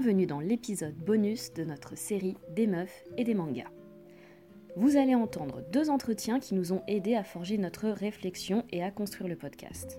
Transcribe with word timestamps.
bienvenue 0.00 0.26
dans 0.26 0.38
l'épisode 0.38 0.94
bonus 0.94 1.52
de 1.54 1.64
notre 1.64 1.98
série 1.98 2.36
Des 2.54 2.68
meufs 2.68 3.02
et 3.16 3.24
des 3.24 3.34
mangas. 3.34 3.72
Vous 4.76 4.96
allez 4.96 5.16
entendre 5.16 5.60
deux 5.72 5.90
entretiens 5.90 6.38
qui 6.38 6.54
nous 6.54 6.72
ont 6.72 6.84
aidés 6.86 7.16
à 7.16 7.24
forger 7.24 7.58
notre 7.58 7.88
réflexion 7.88 8.64
et 8.70 8.84
à 8.84 8.92
construire 8.92 9.28
le 9.28 9.34
podcast. 9.34 9.98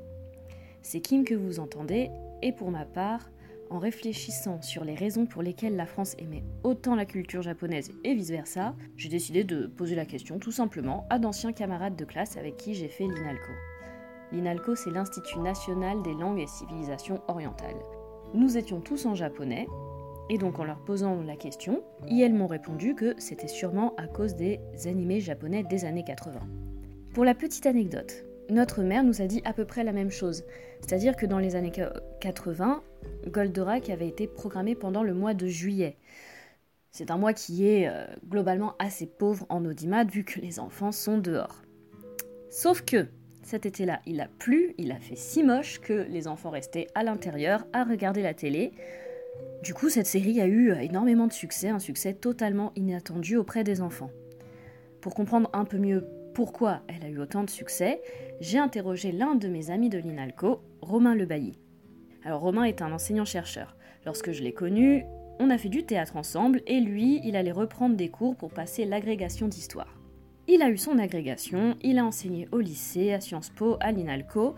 C'est 0.82 1.02
Kim 1.02 1.26
que 1.26 1.36
vous 1.36 1.60
entendez, 1.60 2.12
et 2.42 2.54
pour 2.54 2.72
ma 2.72 2.86
part, 2.86 3.30
en 3.70 3.78
réfléchissant 3.78 4.62
sur 4.62 4.86
les 4.86 4.96
raisons 4.96 5.26
pour 5.26 5.42
lesquelles 5.42 5.76
la 5.76 5.86
France 5.86 6.16
aimait 6.18 6.46
autant 6.64 6.96
la 6.96 7.06
culture 7.06 7.42
japonaise 7.42 7.92
et 8.06 8.14
vice-versa, 8.14 8.76
j'ai 8.96 9.10
décidé 9.10 9.44
de 9.44 9.68
poser 9.68 9.96
la 9.96 10.06
question 10.06 10.40
tout 10.40 10.54
simplement 10.54 11.08
à 11.10 11.20
d'anciens 11.20 11.52
camarades 11.52 11.98
de 11.98 12.06
classe 12.06 12.38
avec 12.38 12.56
qui 12.56 12.74
j'ai 12.74 12.88
fait 12.88 13.04
l'INALCO. 13.04 13.52
L'INALCO, 14.32 14.76
c'est 14.76 14.92
l'Institut 14.92 15.40
national 15.40 16.02
des 16.04 16.14
langues 16.14 16.40
et 16.40 16.48
civilisations 16.48 17.20
orientales. 17.28 17.76
Nous 18.36 18.58
étions 18.58 18.80
tous 18.80 19.08
en 19.08 19.16
japonais, 19.16 19.68
et 20.30 20.38
donc 20.38 20.60
en 20.60 20.64
leur 20.64 20.84
posant 20.86 21.22
la 21.22 21.36
question, 21.36 21.84
elles 22.10 22.34
m'ont 22.34 22.48
répondu 22.48 22.96
que 22.96 23.16
c'était 23.18 23.48
sûrement 23.48 23.96
à 23.96 24.08
cause 24.08 24.36
des 24.36 24.60
animés 24.86 25.20
japonais 25.20 25.64
des 25.64 25.86
années 25.86 26.04
80. 26.04 26.40
Pour 27.14 27.26
la 27.26 27.34
petite 27.34 27.66
anecdote, 27.66 28.26
notre 28.50 28.82
mère 28.82 29.04
nous 29.04 29.22
a 29.22 29.28
dit 29.28 29.42
à 29.46 29.54
peu 29.54 29.66
près 29.66 29.84
la 29.84 29.92
même 29.92 30.12
chose, 30.12 30.44
c'est-à-dire 30.82 31.16
que 31.16 31.26
dans 31.26 31.40
les 31.40 31.56
années 31.56 31.72
80, 32.22 32.84
Goldorak 33.28 33.90
avait 33.90 34.08
été 34.08 34.28
programmé 34.28 34.76
pendant 34.76 35.04
le 35.04 35.14
mois 35.14 35.34
de 35.34 35.48
juillet. 35.48 35.98
C'est 36.92 37.12
un 37.12 37.18
mois 37.18 37.34
qui 37.34 37.68
est 37.68 37.88
euh, 37.88 38.06
globalement 38.28 38.76
assez 38.80 39.06
pauvre 39.06 39.46
en 39.50 39.64
audimat 39.66 40.04
vu 40.04 40.24
que 40.24 40.40
les 40.40 40.60
enfants 40.60 40.92
sont 40.92 41.20
dehors. 41.20 41.62
Sauf 42.50 42.82
que 42.82 43.08
cet 43.44 43.66
été-là, 43.66 44.02
il 44.06 44.20
a 44.22 44.28
plu, 44.28 44.74
il 44.78 44.92
a 44.92 45.00
fait 45.00 45.16
si 45.16 45.44
moche 45.44 45.80
que 45.80 46.06
les 46.10 46.28
enfants 46.28 46.50
restaient 46.50 46.88
à 46.96 47.04
l'intérieur 47.04 47.66
à 47.74 47.84
regarder 47.84 48.24
la 48.24 48.34
télé. 48.34 48.74
Du 49.64 49.74
coup, 49.74 49.90
cette 49.90 50.08
série 50.08 50.40
a 50.40 50.48
eu 50.48 50.72
énormément 50.72 51.28
de 51.28 51.34
succès, 51.34 51.68
un 51.68 51.80
succès 51.80 52.14
totalement 52.14 52.72
inattendu 52.78 53.36
auprès 53.36 53.66
des 53.66 53.82
enfants. 53.82 54.10
Pour 55.02 55.14
comprendre 55.14 55.50
un 55.52 55.66
peu 55.66 55.78
mieux 55.78 56.08
pourquoi 56.34 56.82
elle 56.88 57.06
a 57.06 57.10
eu 57.10 57.20
autant 57.20 57.44
de 57.44 57.50
succès, 57.50 58.02
j'ai 58.40 58.58
interrogé 58.58 59.12
l'un 59.12 59.36
de 59.36 59.50
mes 59.50 59.70
amis 59.70 59.90
de 59.90 59.98
l'INALCO, 59.98 60.62
Romain 60.82 61.14
Lebailly. 61.14 61.60
Alors 62.24 62.40
Romain 62.40 62.64
est 62.64 62.82
un 62.82 62.94
enseignant-chercheur. 62.94 63.76
Lorsque 64.06 64.32
je 64.32 64.44
l'ai 64.44 64.54
connu, 64.54 65.04
on 65.40 65.50
a 65.50 65.58
fait 65.58 65.70
du 65.70 65.86
théâtre 65.86 66.16
ensemble 66.16 66.62
et 66.66 66.80
lui, 66.80 67.20
il 67.26 67.36
allait 67.36 67.52
reprendre 67.52 67.98
des 67.98 68.10
cours 68.10 68.38
pour 68.38 68.52
passer 68.52 68.86
l'agrégation 68.86 69.50
d'histoire. 69.50 70.00
Il 70.48 70.62
a 70.62 70.70
eu 70.70 70.78
son 70.78 70.98
agrégation, 70.98 71.76
il 71.82 72.00
a 72.00 72.06
enseigné 72.06 72.48
au 72.54 72.60
lycée, 72.60 73.12
à 73.12 73.20
Sciences 73.20 73.50
Po, 73.50 73.78
à 73.82 73.92
l'INALCO, 73.92 74.56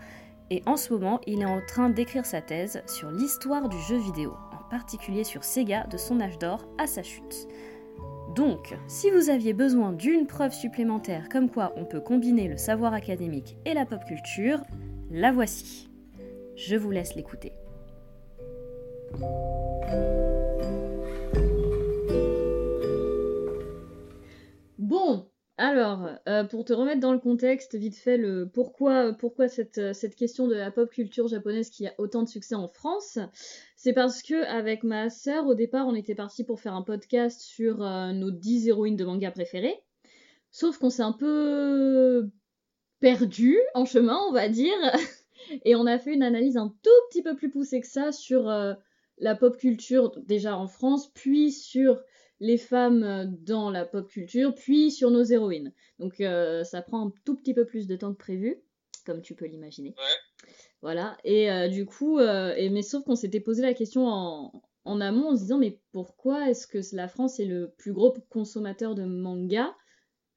et 0.50 0.62
en 0.66 0.76
ce 0.76 0.92
moment, 0.92 1.20
il 1.26 1.42
est 1.42 1.46
en 1.46 1.60
train 1.66 1.90
d'écrire 1.90 2.26
sa 2.26 2.40
thèse 2.40 2.82
sur 2.86 3.10
l'histoire 3.10 3.68
du 3.68 3.78
jeu 3.88 3.98
vidéo, 3.98 4.34
particulier 4.72 5.22
sur 5.22 5.44
Sega 5.44 5.84
de 5.84 5.98
son 5.98 6.18
âge 6.22 6.38
d'or 6.38 6.66
à 6.78 6.86
sa 6.86 7.02
chute. 7.02 7.46
Donc, 8.34 8.74
si 8.88 9.10
vous 9.10 9.28
aviez 9.28 9.52
besoin 9.52 9.92
d'une 9.92 10.26
preuve 10.26 10.54
supplémentaire 10.54 11.28
comme 11.28 11.50
quoi 11.50 11.74
on 11.76 11.84
peut 11.84 12.00
combiner 12.00 12.48
le 12.48 12.56
savoir 12.56 12.94
académique 12.94 13.58
et 13.66 13.74
la 13.74 13.84
pop 13.84 14.02
culture, 14.06 14.62
la 15.10 15.30
voici. 15.30 15.90
Je 16.56 16.76
vous 16.76 16.90
laisse 16.90 17.14
l'écouter. 17.14 17.52
Alors, 25.92 26.08
euh, 26.26 26.44
pour 26.44 26.64
te 26.64 26.72
remettre 26.72 27.00
dans 27.00 27.12
le 27.12 27.18
contexte, 27.18 27.74
vite 27.74 27.96
fait, 27.96 28.16
le 28.16 28.48
pourquoi, 28.48 29.12
pourquoi 29.12 29.48
cette, 29.48 30.14
question 30.16 30.48
de 30.48 30.54
la 30.54 30.70
pop 30.70 30.90
culture 30.90 31.28
japonaise 31.28 31.68
qui 31.68 31.86
a 31.86 31.92
autant 31.98 32.22
de 32.22 32.28
succès 32.28 32.54
en 32.54 32.66
France, 32.66 33.18
c'est 33.76 33.92
parce 33.92 34.22
que 34.22 34.42
avec 34.46 34.84
ma 34.84 35.10
sœur, 35.10 35.46
au 35.46 35.54
départ, 35.54 35.86
on 35.86 35.94
était 35.94 36.14
parti 36.14 36.44
pour 36.44 36.60
faire 36.60 36.74
un 36.74 36.82
podcast 36.82 37.42
sur 37.42 37.82
euh, 37.82 38.12
nos 38.12 38.30
10 38.30 38.68
héroïnes 38.68 38.96
de 38.96 39.04
manga 39.04 39.30
préférées. 39.30 39.82
Sauf 40.50 40.78
qu'on 40.78 40.88
s'est 40.90 41.02
un 41.02 41.12
peu 41.12 42.30
perdu 43.00 43.58
en 43.74 43.84
chemin, 43.84 44.18
on 44.28 44.32
va 44.32 44.48
dire, 44.48 44.76
et 45.66 45.76
on 45.76 45.86
a 45.86 45.98
fait 45.98 46.14
une 46.14 46.22
analyse 46.22 46.56
un 46.56 46.74
tout 46.82 46.90
petit 47.10 47.22
peu 47.22 47.36
plus 47.36 47.50
poussée 47.50 47.82
que 47.82 47.86
ça 47.86 48.12
sur 48.12 48.48
euh, 48.48 48.72
la 49.18 49.34
pop 49.34 49.58
culture 49.58 50.18
déjà 50.22 50.56
en 50.56 50.68
France, 50.68 51.10
puis 51.12 51.52
sur 51.52 52.00
les 52.42 52.58
femmes 52.58 53.04
euh, 53.04 53.24
dans 53.24 53.70
la 53.70 53.86
pop 53.86 54.08
culture, 54.08 54.52
puis 54.54 54.90
sur 54.90 55.10
nos 55.12 55.22
héroïnes. 55.22 55.72
Donc 56.00 56.20
euh, 56.20 56.64
ça 56.64 56.82
prend 56.82 57.06
un 57.06 57.12
tout 57.24 57.36
petit 57.36 57.54
peu 57.54 57.64
plus 57.64 57.86
de 57.86 57.94
temps 57.94 58.12
que 58.12 58.18
prévu, 58.18 58.60
comme 59.06 59.22
tu 59.22 59.36
peux 59.36 59.46
l'imaginer. 59.46 59.94
Voilà. 60.82 61.16
Et 61.22 61.50
euh, 61.50 61.68
du 61.68 61.86
coup, 61.86 62.18
et, 62.18 62.68
mais 62.70 62.82
sauf 62.82 63.04
qu'on 63.04 63.14
s'était 63.14 63.38
posé 63.38 63.62
la 63.62 63.74
question 63.74 64.08
en, 64.08 64.62
en, 64.84 65.00
amont 65.00 65.30
en 65.30 65.36
se 65.36 65.42
disant 65.42 65.58
mais 65.58 65.80
pourquoi 65.92 66.50
est-ce 66.50 66.66
que 66.66 66.78
la 66.96 67.06
France 67.06 67.38
est 67.38 67.44
le 67.44 67.70
plus 67.78 67.92
gros 67.92 68.12
consommateur 68.28 68.96
de 68.96 69.04
manga 69.04 69.72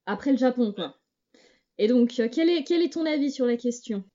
après 0.05 0.31
le 0.31 0.37
Japon 0.37 0.73
quoi? 0.73 0.99
Et 1.79 1.87
donc, 1.87 2.09
quel 2.31 2.49
est, 2.49 2.63
quel 2.63 2.83
est 2.83 2.93
ton 2.93 3.05
avis 3.05 3.31
sur 3.31 3.47
la 3.47 3.57
question? 3.57 4.05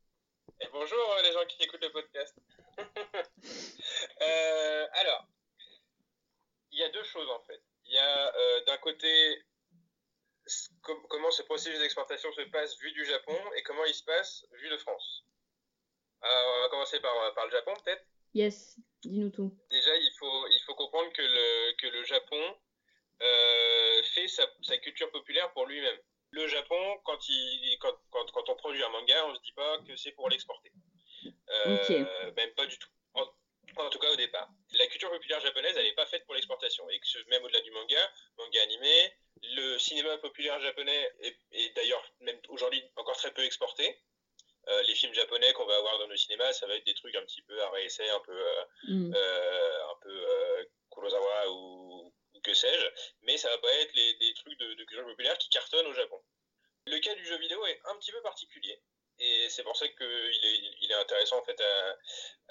Et 0.61 0.67
Bonjour 0.73 0.99
les 1.25 1.33
gens 1.33 1.45
qui 1.49 1.63
écoutent 1.63 1.83
le 1.83 1.93
podcast. 1.93 2.39
alors, 5.03 5.29
il 6.71 6.79
y 6.79 6.85
a 6.85 6.89
deux 6.91 7.03
choses 7.03 7.29
en 7.29 7.41
fait 7.41 7.61
il 7.91 7.95
y 7.95 7.99
a 7.99 8.35
euh, 8.37 8.65
d'un 8.67 8.79
côté 8.79 9.45
comment 10.83 11.31
ce 11.31 11.43
processus 11.43 11.79
d'exportation 11.81 12.33
se 12.33 12.43
passe 12.43 12.79
vu 12.79 12.93
du 12.93 13.05
Japon 13.05 13.37
et 13.57 13.63
comment 13.63 13.85
il 13.85 13.95
se 13.95 14.05
passe 14.05 14.47
vu 14.53 14.69
de 14.69 14.77
France. 14.79 15.25
Alors, 16.23 16.55
on 16.57 16.61
va 16.63 16.69
commencer 16.69 17.01
par, 17.01 17.35
par 17.35 17.47
le 17.47 17.53
Japon 17.53 17.75
peut-être? 17.85 18.05
Yes, 18.35 18.79
dis-nous 19.03 19.31
tout. 19.31 19.57
Déjà, 19.71 19.97
il 19.97 20.13
faut, 20.19 20.47
il 20.49 20.61
faut 20.67 20.75
comprendre 20.75 21.13
que 21.13 21.23
le, 21.23 21.77
que 21.79 21.87
le 21.89 22.05
Japon 22.05 22.57
euh, 23.23 24.03
fait 24.15 24.29
sa, 24.29 24.47
sa, 24.63 24.79
culture 24.79 25.11
populaire 25.11 25.53
pour 25.53 25.67
lui-même. 25.67 25.99
Le 26.31 26.47
Japon, 26.47 27.01
quand, 27.05 27.29
il, 27.29 27.79
quand, 27.81 27.95
quand, 28.11 28.31
quand, 28.33 28.49
on 28.51 28.57
produit 28.57 28.83
un 28.85 28.89
manga, 28.91 29.27
on 29.27 29.33
ne 29.33 29.37
se 29.37 29.43
dit 29.43 29.53
pas 29.53 29.79
que 29.79 29.97
c'est 29.97 30.13
pour 30.13 30.29
l'exporter. 30.29 30.73
Euh, 31.67 32.33
Même 32.37 32.55
pas 32.55 32.67
du 32.67 32.79
tout 32.79 32.89
en 33.85 33.91
tout 33.91 33.99
cas 33.99 34.11
au 34.11 34.17
départ. 34.17 34.49
La 34.73 34.87
culture 34.87 35.11
populaire 35.11 35.41
japonaise, 35.41 35.77
elle 35.77 35.85
n'est 35.85 35.95
pas 35.95 36.07
faite 36.07 36.25
pour 36.25 36.35
l'exportation. 36.35 36.89
Et 36.91 37.01
que 37.01 37.29
même 37.29 37.45
au-delà 37.45 37.61
du 37.61 37.71
manga, 37.71 38.13
manga 38.39 38.63
animé, 38.63 39.13
le 39.43 39.79
cinéma 39.79 40.19
populaire 40.19 40.61
japonais 40.61 41.13
est, 41.53 41.75
d'ailleurs 41.75 42.05
même 42.21 42.39
aujourd'hui 42.49 42.83
encore 42.97 43.17
très 43.17 43.33
peu 43.33 43.45
exporté. 43.45 43.99
Euh, 44.69 44.83
les 44.83 44.95
films 44.95 45.15
japonais 45.15 45.53
qu'on 45.55 45.65
va 45.65 45.77
avoir 45.77 45.99
dans 45.99 46.09
nos 46.09 46.17
cinémas, 46.17 46.53
ça 46.53 46.67
va 46.67 46.77
être 46.77 46.85
des 46.85 46.95
trucs 46.95 47.15
un 47.15 47.23
petit 47.23 47.43
peu 47.43 47.61
à 47.63 47.69
un 47.69 48.21
peu, 48.21 48.33
euh, 48.33 48.65
mm. 48.89 49.15
euh, 49.17 49.91
un 49.91 49.97
peu 50.03 50.27
Kurosawa 50.91 51.51
ou, 51.51 52.13
que 52.43 52.55
sais-je, 52.55 52.87
mais 53.23 53.37
ça 53.37 53.49
va 53.51 53.59
pas 53.59 53.73
être 53.73 53.93
les, 53.95 54.15
des 54.15 54.35
trucs 54.35 54.59
de, 54.59 54.75
de 54.75 54.85
culture 54.85 55.05
populaire 55.07 55.37
qui 55.39 55.49
cartonnent 55.51 55.87
au 55.87 55.93
Japon. 55.95 56.21
Le 56.87 56.99
cas 56.99 57.15
du 57.15 57.25
jeu 57.25 57.39
vidéo 57.39 57.65
est 57.67 57.81
un 57.85 57.97
petit 57.97 58.13
peu 58.13 58.21
particulier. 58.23 58.81
Et 59.21 59.49
c'est 59.51 59.63
pour 59.63 59.77
ça 59.77 59.87
qu'il 59.87 60.07
est, 60.07 60.61
il 60.81 60.91
est 60.91 60.95
intéressant 60.95 61.39
en 61.39 61.45
fait 61.45 61.61
à, 61.61 61.99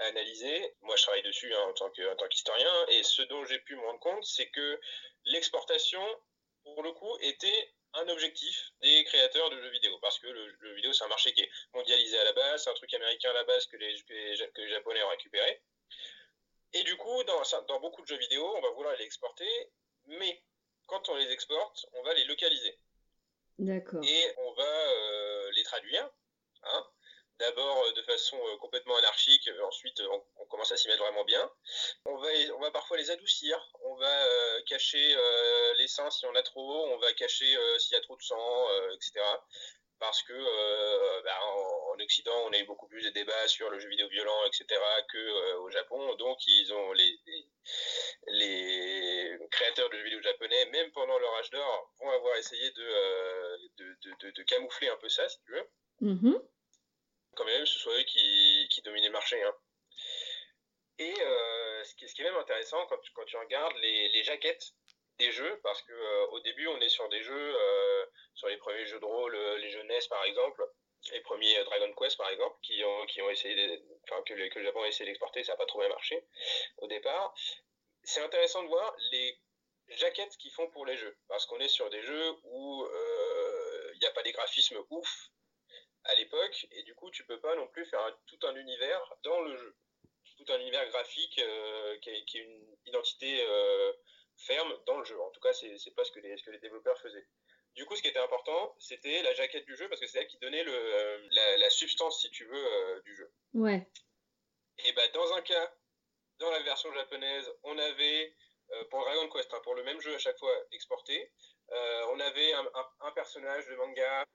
analyser. 0.06 0.76
Moi, 0.82 0.96
je 0.96 1.02
travaille 1.02 1.24
dessus 1.24 1.54
hein, 1.54 1.62
en 1.68 1.74
tant 1.74 1.90
qu'historien, 1.90 2.86
et 2.90 3.04
ce 3.04 3.24
dont 3.24 3.44
j'ai 3.46 3.60
pu 3.60 3.76
me 3.76 3.82
rendre 3.82 4.00
compte, 4.00 4.24
c'est 4.24 4.50
que 4.50 4.80
l'exportation, 5.26 6.02
pour 6.64 6.84
le 6.84 6.92
coup, 6.92 7.18
était 7.22 7.74
un 7.94 8.08
objectif 8.08 8.72
des 8.82 9.04
créateurs 9.06 9.50
de 9.50 9.60
jeux 9.60 9.72
vidéo, 9.72 9.98
parce 10.00 10.20
que 10.20 10.28
le 10.28 10.58
jeu 10.62 10.74
vidéo, 10.76 10.94
c'est 10.94 11.04
un 11.04 11.10
marché 11.10 11.34
qui 11.34 11.42
est 11.42 11.50
mondialisé 11.74 12.18
à 12.20 12.24
la 12.24 12.34
base, 12.34 12.64
c'est 12.64 12.70
un 12.70 12.76
truc 12.76 12.94
américain 12.94 13.32
à 13.32 13.34
la 13.34 13.44
base 13.44 13.66
que 13.66 13.78
les, 13.78 13.96
que 14.04 14.62
les 14.62 14.70
Japonais 14.70 15.02
ont 15.04 15.10
récupéré. 15.10 15.62
Et 16.74 16.84
du 16.84 16.96
coup, 16.98 17.24
dans, 17.24 17.42
dans 17.68 17.80
beaucoup 17.80 18.04
de 18.04 18.08
jeux 18.08 18.20
vidéo, 18.20 18.46
on 18.56 18.62
va 18.62 18.70
vouloir 18.70 18.96
les 18.96 19.04
exporter, 19.04 19.72
mais 20.06 20.44
quand 20.86 21.10
on 21.10 21.16
les 21.16 21.32
exporte, 21.32 21.88
on 21.94 22.04
va 22.04 22.14
les 22.14 22.26
localiser. 22.26 22.78
D'accord. 23.58 24.04
Et 24.04 24.34
on 24.38 24.54
va 24.54 24.92
euh, 24.92 25.52
les 25.52 25.64
traduire 25.64 26.10
Hein. 26.64 26.86
D'abord 27.40 27.86
euh, 27.86 27.94
de 27.94 28.02
façon 28.04 28.38
euh, 28.38 28.58
complètement 28.58 28.98
anarchique, 28.98 29.48
euh, 29.48 29.66
ensuite 29.66 30.02
on, 30.02 30.46
commence 30.48 30.72
à 30.72 30.78
s'y 30.78 30.88
mettre 30.90 31.04
vraiment 31.04 31.24
bien. 31.24 31.50
On 32.06 32.18
va, 32.18 32.72
parfois 32.72 32.98
les 32.98 33.12
adoucir, 33.12 33.58
on 33.84 33.96
va 33.96 34.62
cacher 34.64 35.16
les 35.78 35.88
seins 35.88 36.10
si 36.10 36.26
on 36.26 36.34
a 36.34 36.42
trop, 36.42 36.88
on 36.88 36.98
va 36.98 37.14
cacher 37.14 37.56
s'il 37.78 37.94
y 37.94 37.96
a 37.96 38.02
trop 38.02 38.18
de 38.18 38.24
sang, 38.24 38.68
etc 38.94 39.22
parce 40.00 40.24
que 40.24 41.22
bah, 41.24 41.38
en, 41.44 42.00
Occident, 42.00 42.46
on 42.48 42.54
a 42.54 42.58
eu 42.58 42.64
beaucoup 42.64 42.88
plus 42.88 43.04
de 43.04 43.10
débats 43.10 43.48
sur 43.48 43.70
le 43.70 43.78
jeu 43.80 43.90
vidéo 43.90 44.08
violent, 44.08 44.46
etc., 44.46 44.66
qu'au 45.12 45.64
au 45.64 45.70
Japon. 45.70 46.16
Donc, 46.16 46.38
ils 46.48 46.74
ont 46.74 46.94
les, 46.94 47.20
créateurs 49.52 49.90
de 49.90 49.98
jeux 49.98 50.04
vidéo 50.04 50.22
japonais, 50.22 50.66
même 50.68 50.92
pendant 50.94 51.20
leur 51.20 51.36
âge 51.36 51.50
d'or, 51.50 51.92
vont 52.00 52.10
avoir 52.10 52.38
essayé 52.38 52.72
de, 52.72 54.44
camoufler 54.44 54.88
un 54.88 54.96
peu 54.98 55.10
ça, 55.10 55.28
si 55.28 55.38
tu 55.42 55.52
veux. 55.52 55.70
Mmh. 56.02 56.34
Quand 57.36 57.46
même, 57.46 57.66
ce 57.66 57.80
soit 57.80 57.98
eux 57.98 58.04
qui, 58.04 58.68
qui 58.70 58.82
dominaient 58.82 59.08
le 59.08 59.14
marché. 59.14 59.42
Hein. 59.42 59.56
Et 61.00 61.14
euh, 61.22 61.84
ce, 61.86 61.96
qui, 61.96 62.06
est 62.06 62.24
même 62.26 62.36
intéressant 62.36 62.86
quand 62.88 63.26
tu, 63.26 63.38
regardes 63.38 63.76
les, 63.78 64.24
jaquettes 64.24 64.74
des 65.18 65.32
jeux, 65.32 65.60
parce 65.64 65.82
que 65.82 65.94
euh, 65.94 66.28
au 66.32 66.42
début 66.42 66.68
on 66.68 66.80
est 66.82 66.90
sur 66.90 67.08
des 67.08 67.24
jeux, 67.24 67.56
euh, 67.56 68.06
sur 68.36 68.50
les 68.50 68.58
premiers 68.58 68.86
jeux 68.86 69.00
de 69.00 69.06
rôle, 69.06 69.36
les 69.60 69.70
jeux 69.70 69.84
NES 69.84 70.00
par 70.10 70.26
exemple, 70.26 70.62
les 71.14 71.22
premiers 71.22 71.64
Dragon 71.64 71.94
Quest 71.98 72.18
par 72.18 72.30
exemple, 72.30 72.58
qui 72.62 72.84
ont 72.84 73.30
essayé, 73.30 73.82
enfin, 74.04 74.22
que, 74.24 74.34
le, 74.34 74.50
que 74.50 74.60
le 74.60 74.66
Japon 74.66 74.84
a 74.84 74.88
essayé 74.90 75.06
d'exporter, 75.06 75.42
ça 75.46 75.54
n'a 75.54 75.58
pas 75.58 75.66
trop 75.66 75.80
bien 75.80 75.88
marché 75.88 76.22
au 76.80 76.88
départ. 76.88 77.34
c'est 78.04 78.22
intéressant 78.22 78.64
de 78.64 78.68
voir 78.68 78.94
les 79.12 79.40
jaquettes 79.88 80.36
qu'ils 80.38 80.52
font 80.52 80.70
pour 80.70 80.86
les 80.86 80.98
jeux. 80.98 81.18
Parce 81.30 81.46
qu'on 81.46 81.60
est 81.60 81.70
sur 81.70 81.90
des 81.90 82.02
jeux 82.02 82.36
où 82.44 82.86
il 83.94 84.00
n'y 84.00 84.08
a 84.08 84.12
pas 84.12 84.24
des 84.24 84.34
graphismes 84.34 84.84
ouf 84.90 85.30
à 86.10 86.16
l'époque, 86.16 86.68
et 86.72 86.84
du 86.84 86.94
coup, 86.96 87.10
tu 87.12 87.26
peux 87.26 87.40
pas 87.40 87.56
non 87.56 87.68
plus 87.68 87.86
faire 87.86 88.02
tout 88.28 88.40
un 88.44 88.56
univers 88.56 89.14
dans 89.24 89.42
le 89.42 89.56
jeu. 89.56 89.76
Tout 90.38 90.52
un 90.54 90.60
univers 90.60 90.88
graphique 90.90 91.42
qui, 92.02 92.10
est, 92.10 92.34
une 92.36 92.78
identité 92.86 93.46
ferme 94.38 94.74
dans 94.86 94.98
le 94.98 95.06
jeu. 95.06 95.20
En 95.22 95.30
tout 95.32 95.42
cas, 95.42 95.54
c'est 95.54 95.96
pas 95.96 96.04
ce 96.04 96.12
que, 96.12 96.20
les, 96.20 96.38
ce 96.38 96.44
que 96.44 96.52
les 96.52 96.60
développeurs 96.60 97.00
faisaient. 97.00 97.28
Du 97.76 97.86
coup, 97.86 97.96
ce 97.96 98.02
qui 98.02 98.08
était 98.08 98.20
important, 98.20 98.76
c'était 98.80 99.22
la 99.22 99.34
jaquette 99.34 99.66
du 99.66 99.76
jeu 99.76 99.88
parce 99.90 100.02
que 100.02 100.08
c'est 100.08 100.20
elle 100.20 100.28
qui 100.28 100.38
donnait 100.40 100.64
le, 100.64 100.74
euh, 100.74 101.30
la, 101.58 101.70
substance, 101.70 102.22
si 102.22 102.30
tu 102.32 102.46
veux, 102.46 102.66
euh, 102.66 103.02
du 103.02 103.16
jeu. 103.16 103.32
Ouais. 103.54 103.88
Et 104.86 104.92
bah, 104.94 105.08
dans 105.14 105.34
un 105.34 105.42
cas, 105.42 105.74
dans 106.40 106.52
la 106.52 106.62
version 106.64 106.92
japonaise, 106.94 107.50
on 107.64 107.78
avait, 107.78 108.36
euh, 108.72 108.84
pour 108.86 109.02
Dragon 109.02 109.30
Quest, 109.30 109.54
hein, 109.54 109.62
pour 109.64 109.76
le 109.76 109.84
même 109.84 110.02
jeu 110.02 110.14
à 110.14 110.20
chaque 110.20 110.38
fois 110.40 110.54
exporté, 110.72 111.32
on 112.12 112.20
avait 112.20 112.52
un, 112.54 113.12
personnage 113.12 113.68
de 113.68 113.76
manga 113.76 114.26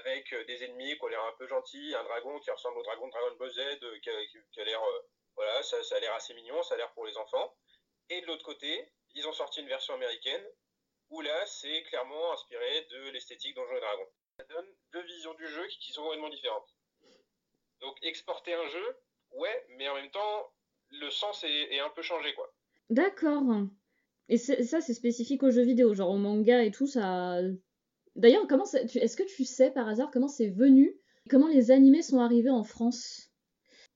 avec 0.00 0.34
des 0.46 0.64
ennemis 0.64 0.96
qui 0.96 1.04
ont 1.04 1.08
l'air 1.08 1.24
un 1.24 1.32
peu 1.38 1.46
gentils, 1.46 1.94
un 1.94 2.04
dragon 2.04 2.38
qui 2.40 2.50
ressemble 2.50 2.78
au 2.78 2.82
dragon 2.82 3.08
Dragon 3.08 3.36
Ball 3.36 3.50
Z, 3.50 3.60
qui, 4.02 4.10
qui, 4.52 4.60
a 4.60 4.64
l'air, 4.64 4.80
voilà, 5.36 5.62
ça, 5.62 5.76
a 5.76 6.00
l'air 6.00 6.14
assez 6.14 6.34
mignon, 6.34 6.62
ça 6.62 6.74
a 6.74 6.76
l'air 6.78 6.92
pour 6.92 7.06
les 7.06 7.16
enfants. 7.16 7.54
Et 8.10 8.20
de 8.20 8.26
l'autre 8.26 8.44
côté, 8.44 8.92
ils 9.14 9.26
ont 9.26 9.32
sorti 9.32 9.60
une 9.60 9.68
version 9.68 9.94
américaine 9.94 10.44
où 11.10 11.20
là, 11.20 11.46
c'est 11.46 11.82
clairement 11.84 12.32
inspiré 12.32 12.86
de 12.90 13.10
l'esthétique 13.10 13.54
Donjons 13.54 13.76
et 13.76 13.80
Dragons. 13.80 14.08
Ça 14.38 14.44
donne 14.44 14.66
deux 14.92 15.02
visions 15.02 15.34
du 15.34 15.46
jeu 15.46 15.66
qui 15.66 15.92
sont 15.92 16.02
complètement 16.02 16.30
différentes. 16.30 16.68
Donc, 17.80 17.96
exporter 18.02 18.54
un 18.54 18.66
jeu, 18.68 18.96
ouais, 19.32 19.66
mais 19.76 19.88
en 19.88 19.94
même 19.94 20.10
temps, 20.10 20.52
le 20.90 21.10
sens 21.10 21.44
est, 21.44 21.80
un 21.80 21.90
peu 21.90 22.02
changé, 22.02 22.32
quoi. 22.34 22.52
D'accord. 22.90 23.42
Et 24.28 24.38
ça, 24.38 24.80
c'est 24.80 24.94
spécifique 24.94 25.42
aux 25.42 25.50
jeux 25.50 25.64
vidéo, 25.64 25.94
genre 25.94 26.10
au 26.10 26.18
manga 26.18 26.62
et 26.62 26.70
tout, 26.70 26.86
ça... 26.86 27.40
D'ailleurs, 28.14 28.46
comment 28.48 28.64
est-ce 28.64 29.16
que 29.16 29.22
tu 29.22 29.44
sais 29.44 29.70
par 29.70 29.88
hasard 29.88 30.10
comment 30.12 30.28
c'est 30.28 30.50
venu? 30.50 30.94
Comment 31.30 31.48
les 31.48 31.70
animés 31.70 32.02
sont 32.02 32.18
arrivés 32.18 32.50
en 32.50 32.64
France? 32.64 33.30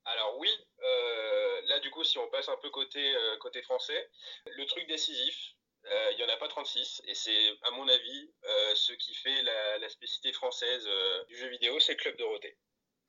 Alors 0.04 0.38
oui, 0.38 0.48
euh, 0.82 1.60
là 1.66 1.80
du 1.80 1.90
coup, 1.90 2.04
si 2.04 2.16
on 2.18 2.28
passe 2.28 2.48
un 2.48 2.56
peu 2.58 2.70
côté, 2.70 3.14
euh, 3.14 3.36
côté 3.38 3.60
français, 3.62 4.08
le 4.46 4.64
truc 4.66 4.86
décisif, 4.86 5.54
euh, 5.86 6.12
il 6.12 6.16
n'y 6.16 6.24
en 6.24 6.28
a 6.28 6.36
pas 6.36 6.48
36, 6.48 7.02
et 7.06 7.14
c'est, 7.14 7.50
à 7.62 7.70
mon 7.72 7.86
avis, 7.88 8.30
ce 8.74 8.92
qui 8.94 9.14
fait 9.14 9.42
la, 9.42 9.88
spécificité 9.88 10.32
française 10.32 10.88
du 11.28 11.36
jeu 11.36 11.48
vidéo, 11.48 11.78
c'est 11.80 11.96
Club 11.96 12.16
Dorothée. 12.16 12.56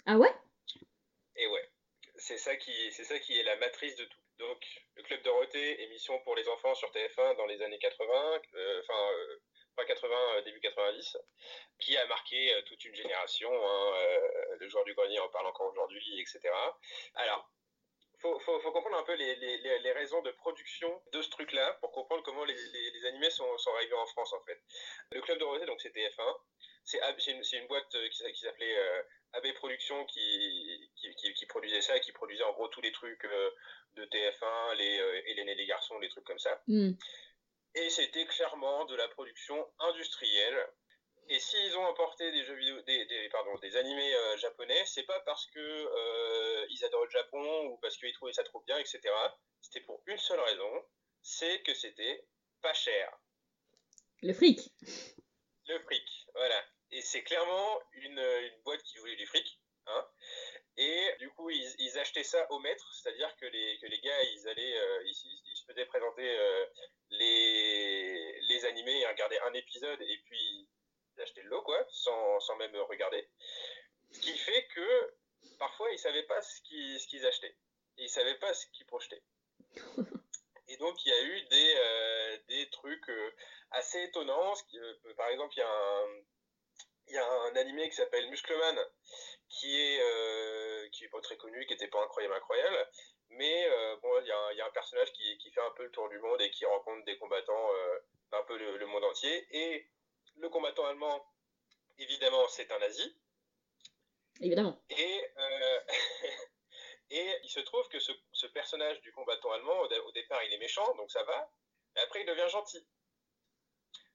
Ah 0.06 0.18
ouais? 0.18 0.34
Et 1.36 1.48
ouais, 1.48 1.72
c'est 2.16 2.38
ça, 2.38 2.56
qui, 2.56 2.72
c'est 2.92 3.04
ça 3.04 3.20
qui 3.20 3.38
est 3.38 3.44
la 3.44 3.56
matrice 3.58 3.96
de 3.96 4.06
tout. 4.06 4.20
Donc, 4.40 4.64
le 4.96 5.04
Club 5.04 5.22
Dorothée, 5.24 5.84
émission 5.84 6.20
pour 6.20 6.36
les 6.36 6.48
enfants 6.48 6.76
sur 6.76 6.92
TF1 6.92 7.38
dans 7.38 7.46
les 7.48 7.62
années 7.64 7.80
80, 7.80 8.42
enfin, 8.80 9.10
pas 9.78 9.86
80, 9.86 10.42
début 10.42 10.60
90, 10.60 11.18
qui 11.80 11.96
a 11.96 12.06
marqué 12.08 12.54
toute 12.66 12.84
une 12.84 12.96
génération. 12.96 13.50
Hein, 13.50 13.94
le 14.60 14.68
joueur 14.68 14.84
du 14.84 14.94
grenier 14.94 15.20
en 15.20 15.30
parle 15.30 15.48
encore 15.48 15.72
aujourd'hui, 15.72 16.20
etc. 16.20 16.42
Alors, 17.16 17.50
faut, 18.20 18.40
faut, 18.40 18.60
comprendre 18.72 18.98
un 18.98 19.04
peu 19.04 19.14
les, 19.14 19.36
les, 19.36 19.80
les, 19.80 19.92
raisons 19.92 20.22
de 20.24 20.32
production 20.32 21.02
de 21.14 21.22
ce 21.22 21.30
truc-là 21.30 21.78
pour 21.82 21.92
comprendre 21.92 22.24
comment 22.24 22.46
les, 22.46 22.56
les 22.56 23.06
animés 23.06 23.30
sont, 23.30 23.46
arrivés 23.76 23.94
en 23.94 24.06
France 24.08 24.34
en 24.34 24.42
fait. 24.42 24.60
Le 25.12 25.22
Club 25.22 25.38
Dorothée, 25.38 25.66
donc 25.66 25.80
c'est 25.82 25.94
TF1, 25.94 26.38
c'est 26.84 27.00
une, 27.28 27.44
une, 27.54 27.68
boîte 27.68 27.94
euh, 27.96 28.10
qui, 28.10 28.40
s'appelait 28.40 28.78
euh, 28.78 29.02
AB 29.34 29.54
Productions 29.56 30.06
qui, 30.06 30.90
qui, 30.96 31.34
qui, 31.34 31.46
produisait 31.46 31.82
ça, 31.82 32.00
qui 32.00 32.12
produisait 32.12 32.44
en 32.44 32.54
gros 32.54 32.68
tous 32.70 32.82
les 32.82 32.92
trucs 32.92 33.24
euh, 33.26 33.52
de 33.96 34.06
TF1, 34.06 34.76
les 34.78 35.00
euh, 35.00 35.22
Hélène 35.28 35.48
les 35.56 35.66
garçons, 35.66 36.00
les 36.00 36.10
trucs 36.10 36.26
comme 36.26 36.40
ça. 36.40 36.62
Mm. 36.68 36.92
Et 37.80 37.90
c'était 37.90 38.26
clairement 38.26 38.86
de 38.86 38.96
la 38.96 39.08
production 39.08 39.68
industrielle 39.80 40.68
et 41.30 41.40
s'ils 41.40 41.76
ont 41.78 41.88
importé 41.88 42.32
des 42.32 42.46
jeux 42.46 42.56
vidéo, 42.56 42.82
des, 42.84 43.06
des 43.06 43.30
pardon, 43.30 43.54
des 43.60 43.76
animés 43.76 44.16
euh, 44.16 44.38
japonais, 44.38 44.82
c'est 44.86 45.04
pas 45.04 45.20
parce 45.22 45.46
que 45.48 45.60
euh, 45.60 46.66
ils 46.70 46.86
adorent 46.86 47.04
le 47.04 47.10
Japon 47.10 47.66
ou 47.66 47.78
parce 47.78 47.98
qu'ils 47.98 48.14
trouvaient 48.14 48.34
ça 48.34 48.46
trop 48.46 48.62
bien, 48.62 48.78
etc. 48.78 49.02
C'était 49.62 49.82
pour 49.82 50.02
une 50.06 50.18
seule 50.18 50.40
raison, 50.40 50.86
c'est 51.22 51.62
que 51.64 51.74
c'était 51.74 52.26
pas 52.62 52.74
cher. 52.74 53.12
Le 54.22 54.34
fric. 54.34 54.60
Le 55.68 55.80
fric, 55.80 56.28
voilà. 56.34 56.64
Et 56.92 57.02
c'est 57.02 57.24
clairement 57.24 57.82
une, 57.92 58.20
une, 58.20 58.62
boîte 58.64 58.82
qui 58.84 58.98
voulait 59.00 59.18
du 59.18 59.26
fric. 59.26 59.60
Hein. 59.88 60.08
Et 60.78 61.16
du 61.20 61.30
coup, 61.32 61.50
ils, 61.50 61.76
ils, 61.80 62.00
achetaient 62.00 62.24
ça 62.24 62.50
au 62.52 62.60
maître, 62.60 62.90
c'est-à-dire 62.94 63.36
que 63.36 63.46
les, 63.48 63.78
que 63.80 63.88
les 63.88 64.00
gars, 64.00 64.24
ils 64.24 64.48
allaient, 64.48 64.78
euh, 64.78 65.04
ils, 65.04 65.42
ils, 65.46 65.57
se 65.68 65.74
faisaient 65.74 65.86
présenter 65.86 66.38
euh, 66.38 66.66
les, 67.12 68.42
les 68.42 68.66
animés, 68.66 69.00
ils 69.02 69.08
regardaient 69.08 69.40
un 69.42 69.54
épisode 69.54 70.02
et 70.02 70.18
puis 70.26 70.70
d'acheter 71.16 71.42
le 71.42 71.50
lot, 71.50 71.62
quoi, 71.64 71.86
sans, 71.90 72.40
sans, 72.40 72.56
même 72.58 72.76
regarder. 72.76 73.28
Ce 74.12 74.20
qui 74.20 74.38
fait 74.38 74.68
que 74.68 75.14
parfois, 75.60 75.92
ils 75.92 76.00
savaient 76.00 76.24
pas 76.24 76.42
ce 76.42 76.62
qu'ils, 76.62 77.00
ce 77.00 77.08
qu'ils 77.08 77.26
achetaient. 77.26 77.56
Et 77.98 78.04
ils 78.04 78.10
savaient 78.10 78.38
pas 78.38 78.54
ce 78.54 78.66
qu'ils 78.68 78.86
projetaient. 78.86 79.24
Et 80.70 80.78
donc, 80.78 81.06
il 81.06 81.10
y 81.10 81.14
a 81.14 81.24
eu 81.24 81.42
des, 81.44 81.76
euh, 81.78 82.38
des 82.50 82.70
trucs 82.70 83.10
euh, 83.10 83.32
assez 83.72 84.04
étonnants. 84.04 84.54
Par 85.16 85.30
exemple, 85.30 85.54
il 85.56 85.60
y 85.60 85.64
a 85.64 85.70
un, 85.70 86.24
il 87.08 87.14
y 87.14 87.18
a 87.18 87.26
un 87.26 87.56
animé 87.56 87.90
qui 87.90 87.96
s'appelle 87.96 88.30
Muscleman, 88.30 88.78
qui 89.48 89.80
est, 89.80 90.02
euh, 90.02 90.67
qui 90.92 91.06
est 91.06 91.10
pas 91.10 91.22
très 91.22 91.38
connu, 91.38 91.66
qui 91.66 91.74
était 91.74 91.88
pas 91.88 92.04
incroyable, 92.04 92.36
incroyable. 92.36 92.90
Mais 93.30 93.68
euh, 93.70 93.98
bon, 93.98 94.22
il 94.22 94.28
y, 94.28 94.32
a 94.32 94.38
un, 94.38 94.52
il 94.52 94.58
y, 94.58 94.62
a 94.62 94.66
un 94.66 94.72
personnage 94.72 95.12
qui, 95.14 95.38
qui, 95.38 95.52
fait 95.52 95.62
un 95.62 95.72
peu 95.72 95.84
le 95.84 95.92
tour 95.92 96.10
du 96.10 96.20
monde 96.20 96.42
et 96.42 96.50
qui 96.52 96.66
rencontre 96.66 97.04
des 97.06 97.18
combattants 97.18 97.74
euh, 97.74 98.00
un 98.32 98.44
peu 98.44 98.58
le, 98.58 98.78
le, 98.78 98.86
monde 98.86 99.04
entier. 99.04 99.48
Et 99.52 99.90
le 100.38 100.50
combattant 100.50 100.86
allemand, 100.86 101.26
évidemment, 101.98 102.48
c'est 102.48 102.72
un 102.72 102.80
nazi. 102.80 103.16
Évidemment. 104.40 104.82
Et, 104.90 105.32
euh, 105.38 105.80
et 107.10 107.34
il 107.44 107.50
se 107.50 107.60
trouve 107.60 107.88
que 107.90 108.00
ce, 108.00 108.12
ce, 108.32 108.48
personnage 108.48 109.02
du 109.02 109.12
combattant 109.12 109.52
allemand, 109.52 109.80
au, 109.82 109.86
au, 109.86 110.12
départ, 110.12 110.44
il 110.44 110.54
est 110.54 110.60
méchant, 110.60 110.96
donc 110.96 111.12
ça 111.12 111.24
va. 111.24 111.52
Mais 111.96 112.02
après, 112.02 112.22
il 112.22 112.28
devient 112.28 112.48
gentil. 112.50 112.88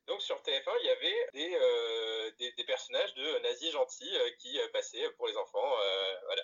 Donc 0.06 0.20
sur 0.20 0.40
TF1, 0.42 0.72
il 0.80 0.86
y 0.86 0.90
avait 0.90 1.28
des, 1.32 1.54
euh, 1.54 2.30
des, 2.38 2.64
personnages 2.64 3.14
de 3.14 3.38
nazis 3.38 3.70
gentils 3.70 4.16
euh, 4.16 4.30
qui 4.38 4.58
euh, 4.58 4.68
passaient 4.72 5.08
pour 5.12 5.28
les 5.28 5.36
enfants. 5.36 5.76
Voilà. 6.24 6.42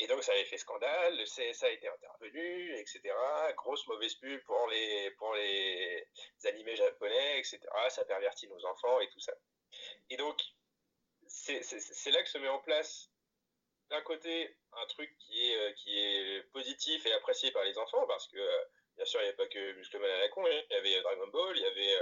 Et 0.00 0.06
donc 0.06 0.22
ça 0.22 0.32
avait 0.32 0.44
fait 0.44 0.58
scandale, 0.58 1.16
le 1.16 1.24
CSA 1.24 1.66
a 1.66 1.70
été 1.70 1.88
intervenu, 1.88 2.76
etc. 2.78 3.00
Grosse 3.56 3.86
mauvaise 3.88 4.14
pub 4.14 4.40
pour 4.44 4.68
les, 4.68 6.06
animés 6.44 6.76
japonais, 6.76 7.38
etc. 7.38 7.60
Ça 7.88 8.04
pervertit 8.04 8.48
nos 8.48 8.64
enfants 8.66 9.00
et 9.00 9.08
tout 9.10 9.20
ça. 9.20 9.32
Et 10.10 10.16
donc, 10.16 10.40
c'est 11.26 12.10
là 12.10 12.22
que 12.22 12.28
se 12.28 12.38
met 12.38 12.48
en 12.48 12.60
place, 12.60 13.10
d'un 13.90 14.00
côté, 14.02 14.56
un 14.72 14.86
truc 14.86 15.16
qui 15.18 15.50
est, 15.50 16.42
positif 16.52 17.04
et 17.06 17.12
apprécié 17.12 17.50
par 17.50 17.64
les 17.64 17.76
enfants, 17.76 18.06
parce 18.06 18.28
que, 18.28 18.38
bien 18.96 19.04
sûr, 19.04 19.20
il 19.20 19.24
n'y 19.24 19.28
avait 19.28 19.36
pas 19.36 19.48
que 19.48 19.72
Muscleman 19.72 20.10
à 20.10 20.18
la 20.18 20.28
con, 20.28 20.46
il 20.46 20.66
y 20.70 20.74
avait 20.74 21.00
Dragon 21.02 21.26
Ball, 21.28 21.56
il 21.56 21.62
y 21.62 21.66
avait 21.66 21.96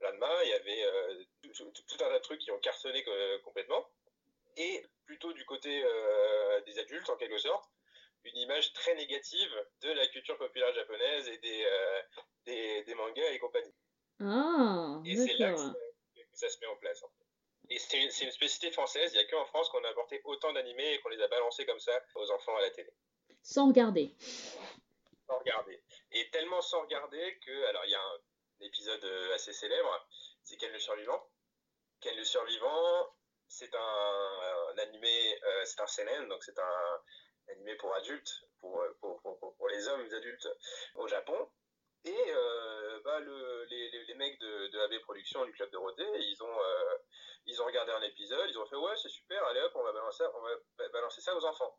Ranma, 0.00 0.44
il 0.44 0.50
y 0.50 0.52
avait 0.54 0.84
euh, 0.84 1.24
tout, 1.54 1.94
un 1.94 1.96
tas 1.96 2.12
de 2.12 2.18
trucs 2.18 2.40
qui 2.40 2.50
ont 2.50 2.58
cartonné 2.58 3.04
complètement 3.44 3.86
et 4.56 4.84
plutôt 5.04 5.32
du 5.32 5.44
côté 5.44 5.82
euh, 5.84 6.60
des 6.62 6.78
adultes 6.78 7.08
en 7.10 7.16
quelque 7.16 7.38
sorte, 7.38 7.68
une 8.24 8.36
image 8.36 8.72
très 8.72 8.94
négative 8.94 9.66
de 9.82 9.90
la 9.90 10.06
culture 10.08 10.36
populaire 10.36 10.72
japonaise 10.74 11.28
et 11.28 11.38
des, 11.38 11.64
euh, 11.64 12.02
des, 12.44 12.84
des, 12.84 12.94
mangas 12.94 13.30
et 13.30 13.38
compagnie. 13.38 13.74
Ah, 14.20 15.00
et 15.04 15.16
c'est 15.16 15.38
là 15.38 15.52
que 15.52 15.58
ça, 15.58 15.72
que 16.14 16.20
ça, 16.38 16.48
se 16.48 16.58
met 16.60 16.66
en 16.66 16.76
place. 16.76 17.02
En 17.02 17.08
fait. 17.08 17.74
Et 17.74 17.78
c'est 17.78 17.98
une, 17.98 18.04
une, 18.04 18.10
spécificité 18.10 18.70
française, 18.72 19.12
il 19.14 19.18
n'y 19.18 19.24
a 19.24 19.28
qu'en 19.28 19.46
France 19.46 19.68
qu'on 19.70 19.82
a 19.84 19.88
apporté 19.88 20.20
autant 20.24 20.52
d'animés 20.52 20.94
et 20.94 21.00
qu'on 21.00 21.08
les 21.08 21.22
a 21.22 21.28
balancés 21.28 21.64
comme 21.64 21.80
ça 21.80 21.92
aux 22.14 22.30
enfants 22.30 22.56
à 22.56 22.60
la 22.60 22.70
télé. 22.70 22.90
Sans 23.42 23.68
regarder. 23.68 24.14
Sans 25.26 25.38
regarder. 25.38 25.82
Et 26.12 26.28
tellement 26.30 26.60
sans 26.60 26.82
regarder 26.82 27.38
que, 27.46 27.64
alors 27.66 27.84
il 27.86 27.90
y 27.90 27.94
a 27.94 28.02
un 28.02 28.18
épisode 28.60 29.04
euh, 29.04 29.34
assez 29.34 29.52
célèbre, 29.52 30.08
c'est 30.44 30.56
Ken 30.56 30.72
le 30.72 30.78
survivant. 30.78 31.28
Ken 32.00 32.16
le 32.16 32.24
survivant, 32.24 33.14
c'est 33.48 33.74
un, 33.74 33.78
un, 33.78 34.78
animé, 34.78 35.42
euh, 35.42 35.64
c'est 35.64 35.80
un 35.80 35.86
seinen, 35.86 36.28
donc 36.28 36.42
c'est 36.44 36.58
un 36.58 37.02
animé 37.48 37.74
pour 37.76 37.94
adultes, 37.94 38.44
pour, 38.60 38.82
pour, 39.00 39.68
les 39.68 39.88
hommes 39.88 40.06
adultes 40.12 40.48
au 40.94 41.08
Japon. 41.08 41.50
Et 42.04 42.16
euh, 42.28 43.00
bah, 43.04 43.20
le, 43.20 43.64
les, 43.64 44.14
mecs 44.14 44.38
de, 44.40 44.68
de 44.68 44.78
AB 44.80 45.00
Productions 45.02 45.44
du 45.44 45.52
Club 45.52 45.70
de 45.70 45.76
Roté, 45.76 46.04
ils 46.18 46.42
ont, 46.42 46.60
euh, 46.60 46.96
ils 47.46 47.60
ont 47.60 47.66
regardé 47.66 47.92
un 47.92 48.02
épisode, 48.02 48.48
ils 48.48 48.58
ont 48.58 48.66
fait 48.66 48.76
ouais 48.76 48.96
c'est 48.96 49.08
super, 49.08 49.44
allez 49.46 49.60
hop, 49.60 49.72
on 49.74 49.82
va 49.82 49.92
balancer, 49.92 50.24
on 50.34 50.42
va 50.42 50.88
balancer 50.88 51.20
ça 51.20 51.36
aux 51.36 51.44
enfants. 51.44 51.78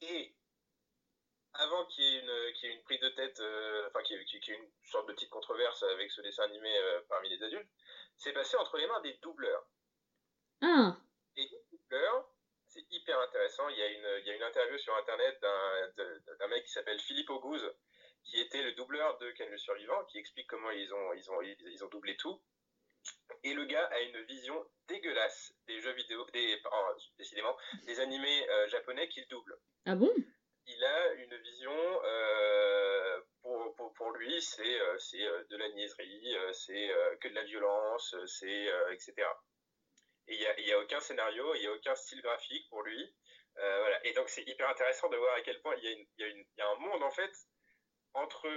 Et 0.00 0.34
avant 1.54 1.84
qu'il 1.86 2.04
y 2.04 2.16
ait 2.16 2.20
une, 2.20 2.52
qu 2.54 2.66
y 2.66 2.70
ait 2.70 2.74
une 2.74 2.82
prise 2.82 3.00
de 3.00 3.08
tête, 3.10 3.40
euh, 3.40 3.88
enfin 3.88 4.02
qu'il 4.02 4.20
y, 4.20 4.24
qu 4.24 4.50
y, 4.50 4.54
ait 4.54 4.58
une 4.58 4.70
sorte 4.84 5.08
de 5.08 5.12
petite 5.12 5.30
controverse 5.30 5.82
avec 5.82 6.10
ce 6.10 6.20
dessin 6.20 6.44
animé 6.44 6.76
euh, 6.78 7.00
parmi 7.08 7.28
les 7.28 7.42
adultes, 7.42 7.68
c'est 8.16 8.32
passé 8.32 8.56
entre 8.56 8.76
les 8.76 8.86
mains 8.86 9.00
des 9.00 9.14
doubleurs. 9.14 9.66
Ah. 10.62 10.96
Et 11.36 11.42
les 11.42 11.64
doubleurs, 11.72 12.28
c'est 12.66 12.84
hyper 12.90 13.18
intéressant. 13.20 13.68
Il 13.68 13.78
y, 13.78 13.82
a 13.82 13.88
une, 13.88 14.20
il 14.20 14.26
y 14.26 14.30
a 14.30 14.36
une 14.36 14.42
interview 14.42 14.78
sur 14.78 14.94
internet 14.96 15.40
d'un 15.40 16.48
mec 16.48 16.64
qui 16.64 16.72
s'appelle 16.72 17.00
Philippe 17.00 17.30
Auguste, 17.30 17.74
qui 18.24 18.38
était 18.40 18.62
le 18.62 18.72
doubleur 18.72 19.18
de 19.18 19.30
Ken 19.32 19.50
le 19.50 19.58
Survivant, 19.58 20.04
qui 20.04 20.18
explique 20.18 20.46
comment 20.48 20.70
ils 20.70 20.92
ont, 20.92 21.12
ils 21.14 21.30
ont, 21.30 21.40
ils 21.42 21.84
ont 21.84 21.88
doublé 21.88 22.16
tout. 22.16 22.40
Et 23.42 23.54
le 23.54 23.64
gars 23.64 23.86
a 23.86 24.00
une 24.00 24.22
vision 24.24 24.66
dégueulasse 24.86 25.54
des 25.66 25.80
jeux 25.80 25.92
vidéo, 25.92 26.26
des, 26.32 26.60
oh, 26.70 26.94
décidément, 27.18 27.56
des 27.86 27.98
animés 28.00 28.48
euh, 28.50 28.68
japonais 28.68 29.08
qu'il 29.08 29.26
double. 29.28 29.58
Ah 29.86 29.94
bon? 29.94 30.12
Il 30.66 30.84
a 30.84 31.12
une 31.14 31.36
vision, 31.36 32.02
euh, 32.04 33.20
pour, 33.42 34.10
lui, 34.12 34.40
c'est 34.42 34.80
euh, 34.80 34.98
c'est 34.98 35.18
de 35.18 35.56
la 35.56 35.68
niaiserie, 35.70 36.36
c'est 36.52 36.90
que 37.20 37.28
de 37.28 37.34
la 37.34 37.44
violence, 37.44 38.14
c'est 38.26 38.66
etc. 38.92 39.14
Et 40.28 40.34
il 40.34 40.64
n'y 40.64 40.72
a, 40.72 40.76
a, 40.76 40.80
aucun 40.80 41.00
scénario, 41.00 41.54
il 41.54 41.60
n'y 41.60 41.66
a 41.66 41.72
aucun 41.72 41.94
style 41.94 42.22
graphique 42.22 42.68
pour 42.70 42.82
lui. 42.82 43.14
voilà. 43.56 44.06
Et 44.06 44.12
donc 44.12 44.28
c'est 44.28 44.42
hyper 44.42 44.68
intéressant 44.68 45.08
de 45.08 45.16
voir 45.16 45.34
à 45.34 45.40
quel 45.42 45.60
point 45.60 45.74
il 45.76 45.84
y, 45.84 46.22
y 46.22 46.46
y 46.56 46.60
a 46.60 46.68
un 46.68 46.76
monde 46.76 47.02
en 47.02 47.10
fait 47.10 47.32
entre 48.14 48.48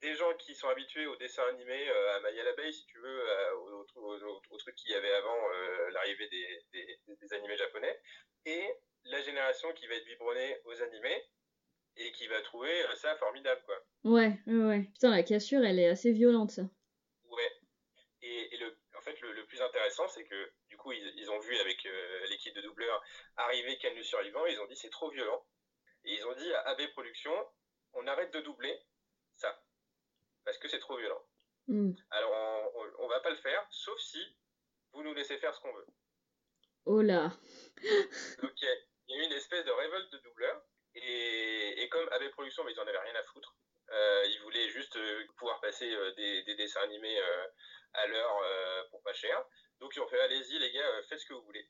des 0.00 0.14
gens 0.14 0.32
qui 0.34 0.54
sont 0.54 0.68
habitués 0.68 1.06
au 1.06 1.16
dessin 1.16 1.42
animé, 1.48 1.88
euh, 1.88 2.16
à 2.16 2.20
Maya 2.20 2.42
l'abeille, 2.42 2.72
si 2.72 2.86
tu 2.86 2.98
veux, 2.98 3.28
euh, 3.28 3.54
au, 3.54 3.86
au, 3.96 4.56
truc 4.58 4.74
qu'il 4.76 4.90
y 4.90 4.94
avait 4.94 5.12
avant 5.12 5.36
euh, 5.52 5.90
l'arrivée 5.90 6.28
des, 6.28 6.64
des, 6.72 7.00
des, 7.06 7.34
animés 7.34 7.56
japonais, 7.56 8.00
et 8.46 8.66
la 9.04 9.20
génération 9.20 9.72
qui 9.74 9.86
va 9.86 9.94
être 9.94 10.06
biberonnée 10.06 10.58
aux 10.64 10.82
animés 10.82 11.24
et 12.00 12.12
qui 12.12 12.26
va 12.26 12.40
trouver 12.42 12.72
ça 12.96 13.14
formidable, 13.16 13.62
quoi. 13.66 13.76
Ouais, 14.04 14.38
ouais. 14.46 14.88
Putain, 14.94 15.10
la 15.10 15.22
cassure, 15.22 15.64
elle 15.64 15.78
est 15.78 15.88
assez 15.88 16.12
violente, 16.12 16.50
ça. 16.50 16.62
Ouais. 17.30 17.52
Et, 18.22 18.54
et 18.54 18.58
le, 18.58 18.76
en 18.96 19.00
fait, 19.02 19.20
le, 19.20 19.32
le 19.32 19.46
plus 19.46 19.60
intéressant, 19.60 20.08
c'est 20.08 20.24
que, 20.24 20.52
du 20.68 20.76
coup, 20.76 20.92
ils, 20.92 21.12
ils 21.16 21.30
ont 21.30 21.38
vu 21.40 21.56
avec 21.58 21.86
l'équipe 22.30 22.54
de 22.54 22.62
doubleurs 22.62 23.02
arriver 23.36 23.76
Ken 23.78 23.94
le 23.94 24.02
survivant, 24.02 24.46
ils 24.46 24.60
ont 24.60 24.66
dit 24.66 24.76
c'est 24.76 24.90
trop 24.90 25.10
violent. 25.10 25.44
Et 26.04 26.14
ils 26.14 26.26
ont 26.26 26.34
dit 26.34 26.52
à 26.54 26.68
AB 26.70 26.80
Productions, 26.92 27.46
on 27.92 28.06
arrête 28.06 28.32
de 28.32 28.40
doubler 28.40 28.78
ça 29.36 29.62
parce 30.44 30.58
que 30.58 30.68
c'est 30.68 30.78
trop 30.78 30.96
violent. 30.96 31.22
Mm. 31.68 31.92
Alors, 32.10 32.32
on, 32.74 33.04
on, 33.04 33.08
va 33.08 33.20
pas 33.20 33.30
le 33.30 33.36
faire, 33.36 33.66
sauf 33.70 33.98
si 34.00 34.18
vous 34.92 35.02
nous 35.02 35.14
laissez 35.14 35.38
faire 35.38 35.54
ce 35.54 35.60
qu'on 35.60 35.72
veut. 35.72 35.86
Oh 36.86 37.02
là 37.02 37.30
Donc, 38.42 38.52
il 38.60 38.84
y, 39.08 39.14
a 39.14 39.22
eu 39.22 39.26
une 39.26 39.32
espèce 39.32 39.64
de 39.64 39.70
révolte 39.70 40.12
de 40.12 40.18
doubleurs, 40.18 40.62
et, 40.94 41.88
comme 41.90 42.08
AB 42.12 42.30
Productions, 42.30 42.64
mais 42.64 42.72
ils 42.72 42.80
en 42.80 42.86
avaient 42.86 42.98
rien 42.98 43.14
à 43.14 43.22
foutre. 43.24 43.54
Euh, 43.90 44.24
ils 44.28 44.40
voulaient 44.40 44.68
juste 44.68 44.96
euh, 44.96 45.26
pouvoir 45.36 45.60
passer 45.60 45.92
euh, 45.92 46.12
des, 46.12 46.42
des, 46.44 46.54
dessins 46.54 46.82
animés 46.82 47.20
à 47.94 48.06
l'heure 48.06 48.88
pour 48.90 49.02
pas 49.02 49.12
cher. 49.12 49.44
Donc, 49.80 49.94
ils 49.96 50.00
ont 50.00 50.08
fait 50.08 50.20
allez-y, 50.20 50.58
les 50.58 50.70
gars, 50.70 51.02
faites 51.08 51.18
ce 51.18 51.26
que 51.26 51.34
vous 51.34 51.42
voulez. 51.42 51.66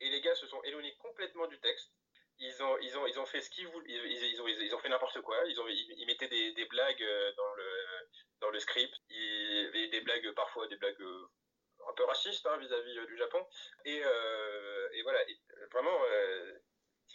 Et 0.00 0.08
les 0.08 0.20
gars 0.20 0.34
se 0.34 0.46
sont 0.46 0.62
éloignés 0.62 0.94
complètement 0.96 1.46
du 1.46 1.58
texte 1.60 1.92
ils 2.40 2.62
ont, 2.64 2.76
ils 2.78 2.98
ont, 2.98 3.06
ils 3.06 3.18
ont 3.20 3.26
fait 3.26 3.40
ce 3.40 3.48
qu'ils 3.48 3.68
voulaient, 3.68 3.86
ils, 3.88 4.32
ils, 4.32 4.42
ont, 4.42 4.48
ils 4.48 4.74
ont 4.74 4.78
fait 4.78 4.88
n'importe 4.88 5.20
quoi. 5.20 5.36
Ils, 5.46 5.60
ont, 5.60 5.68
ils, 5.68 6.04
mettaient 6.06 6.26
des, 6.26 6.64
blagues 6.64 7.06
dans 7.36 7.54
le, 7.54 7.64
dans 8.40 8.50
le 8.50 8.58
script. 8.58 8.92
Il 9.08 9.62
y 9.62 9.66
avait 9.66 9.88
des 9.88 10.00
blagues, 10.00 10.28
parfois 10.32 10.66
des 10.66 10.76
blagues 10.76 11.00
un 11.88 11.92
peu 11.94 12.04
racistes 12.04 12.44
hein, 12.46 12.56
vis-à-vis 12.58 12.98
-vis 12.98 13.06
du 13.06 13.16
Japon. 13.16 13.46
Et, 13.84 13.98
et 13.98 15.02
voilà, 15.02 15.20
vraiment, 15.72 15.96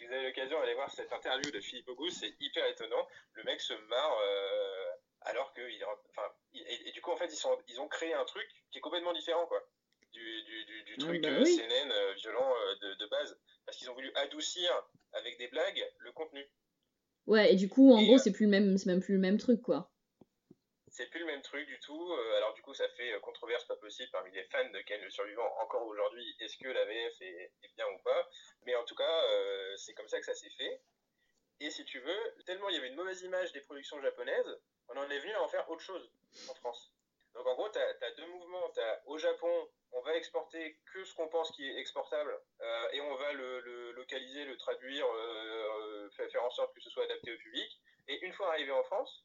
si 0.00 0.06
vous 0.06 0.12
avez 0.14 0.28
l'occasion 0.28 0.58
d'aller 0.58 0.74
voir 0.74 0.90
cette 0.90 1.12
interview 1.12 1.50
de 1.50 1.60
Philippe 1.60 1.88
Auguste, 1.90 2.20
c'est 2.20 2.34
hyper 2.40 2.66
étonnant. 2.66 3.06
Le 3.34 3.44
mec 3.44 3.60
se 3.60 3.74
marre 3.90 4.18
euh, 4.24 4.90
alors 5.20 5.52
que, 5.52 5.60
il, 5.60 5.84
enfin, 5.84 6.26
et, 6.54 6.88
et, 6.88 6.92
du 6.92 7.02
coup, 7.02 7.10
en 7.10 7.16
fait, 7.16 7.26
ils, 7.26 7.36
sont, 7.36 7.54
ils 7.68 7.80
ont 7.82 7.88
créé 7.88 8.14
un 8.14 8.24
truc 8.24 8.48
qui 8.70 8.78
est 8.78 8.80
complètement 8.80 9.12
différent, 9.12 9.46
quoi. 9.46 9.62
Du, 10.12 10.42
du, 10.42 10.64
du, 10.64 10.82
du 10.84 10.96
truc 10.96 11.22
bah 11.22 11.28
oui. 11.38 11.54
CNN 11.54 12.14
violent 12.16 12.50
de, 12.80 12.94
de 12.94 13.06
base. 13.06 13.38
Parce 13.66 13.76
qu'ils 13.76 13.90
ont 13.90 13.94
voulu 13.94 14.10
adoucir 14.14 14.70
avec 15.12 15.36
des 15.38 15.48
blagues 15.48 15.86
le 15.98 16.12
contenu. 16.12 16.48
Ouais, 17.26 17.52
et 17.52 17.56
du 17.56 17.68
coup, 17.68 17.92
en 17.92 17.98
et 17.98 18.06
gros, 18.06 18.14
euh, 18.14 18.18
c'est 18.18 18.32
plus 18.32 18.46
le 18.46 18.50
même, 18.50 18.78
c'est 18.78 18.86
même 18.86 19.00
plus 19.00 19.14
le 19.14 19.20
même 19.20 19.36
truc, 19.36 19.60
quoi. 19.60 19.92
C'est 20.90 21.06
plus 21.06 21.20
le 21.20 21.26
même 21.26 21.42
truc 21.42 21.66
du 21.66 21.78
tout. 21.78 22.12
Euh, 22.12 22.36
alors 22.36 22.52
du 22.54 22.62
coup, 22.62 22.74
ça 22.74 22.88
fait 22.90 23.12
euh, 23.12 23.20
controverse 23.20 23.64
pas 23.64 23.76
possible 23.76 24.10
parmi 24.10 24.32
les 24.32 24.42
fans 24.44 24.68
de 24.70 24.80
Ken 24.80 25.00
le 25.00 25.10
Survivant 25.10 25.56
encore 25.60 25.86
aujourd'hui. 25.86 26.36
Est-ce 26.40 26.56
que 26.56 26.68
la 26.68 26.84
VF 26.84 27.22
est, 27.22 27.52
bien 27.76 27.86
ou 27.86 27.98
pas 28.02 28.28
Mais 28.64 28.74
en 28.74 28.84
tout 28.84 28.96
cas, 28.96 29.24
euh, 29.24 29.76
c'est 29.76 29.94
comme 29.94 30.08
ça 30.08 30.18
que 30.18 30.26
ça 30.26 30.34
s'est 30.34 30.50
fait. 30.50 30.82
Et 31.60 31.70
si 31.70 31.84
tu 31.84 32.00
veux, 32.00 32.34
tellement 32.44 32.68
il 32.70 32.74
y 32.74 32.78
avait 32.78 32.88
une 32.88 32.96
mauvaise 32.96 33.22
image 33.22 33.52
des 33.52 33.60
productions 33.60 34.00
japonaises, 34.02 34.60
on 34.88 34.96
en 34.96 35.08
est 35.08 35.18
venu 35.20 35.32
à 35.32 35.42
en 35.42 35.48
faire 35.48 35.70
autre 35.70 35.82
chose 35.82 36.10
en 36.48 36.54
France. 36.54 36.92
Donc 37.34 37.46
en 37.46 37.54
gros, 37.54 37.68
tu 37.68 37.78
as, 37.78 38.10
deux 38.16 38.26
mouvements. 38.26 38.72
Au 39.06 39.16
Japon, 39.16 39.68
on 39.92 40.00
va 40.00 40.16
exporter 40.16 40.80
que 40.92 41.04
ce 41.04 41.14
qu'on 41.14 41.28
pense 41.28 41.52
qui 41.52 41.68
est 41.68 41.78
exportable 41.78 42.36
et 42.92 43.00
on 43.00 43.14
va 43.14 43.32
le, 43.32 43.92
localiser, 43.92 44.44
le 44.44 44.56
traduire, 44.56 45.06
faire 46.16 46.44
en 46.44 46.50
sorte 46.50 46.74
que 46.74 46.80
ce 46.80 46.90
soit 46.90 47.04
adapté 47.04 47.32
au 47.32 47.38
public. 47.38 47.80
Et 48.08 48.24
une 48.24 48.32
fois 48.32 48.48
arrivé 48.48 48.72
en 48.72 48.82
France, 48.82 49.24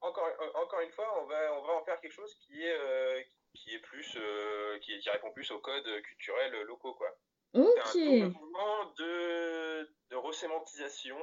encore, 0.00 0.28
encore 0.54 0.80
une 0.80 0.90
fois, 0.90 1.22
on 1.22 1.26
va, 1.26 1.54
on 1.58 1.62
va 1.62 1.72
en 1.74 1.84
faire 1.84 2.00
quelque 2.00 2.12
chose 2.12 2.34
qui 2.46 2.62
est, 2.62 2.76
euh, 2.78 3.20
qui 3.54 3.74
est 3.74 3.80
plus, 3.80 4.16
euh, 4.16 4.78
qui, 4.80 4.98
qui, 4.98 5.10
répond 5.10 5.32
plus 5.32 5.50
aux 5.50 5.60
codes 5.60 6.02
culturels 6.02 6.62
locaux, 6.62 6.94
quoi. 6.94 7.16
Okay. 7.52 8.22
un 8.22 8.28
mouvement 8.28 8.92
de, 8.98 9.90
de 10.10 10.16
resémantisation, 10.16 11.16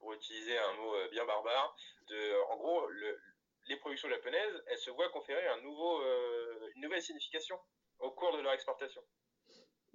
pour 0.00 0.12
utiliser 0.12 0.56
un 0.56 0.72
mot 0.74 0.94
bien 1.10 1.24
barbare. 1.24 1.76
De, 2.08 2.52
en 2.52 2.56
gros, 2.56 2.86
le, 2.88 3.18
les 3.68 3.76
productions 3.76 4.08
japonaises, 4.08 4.62
elles 4.70 4.78
se 4.78 4.90
voient 4.90 5.08
conférer 5.10 5.46
un 5.46 5.62
nouveau, 5.62 6.00
euh, 6.00 6.70
une 6.76 6.82
nouvelle 6.82 7.02
signification 7.02 7.56
au 8.00 8.10
cours 8.10 8.36
de 8.36 8.42
leur 8.42 8.52
exportation. 8.52 9.00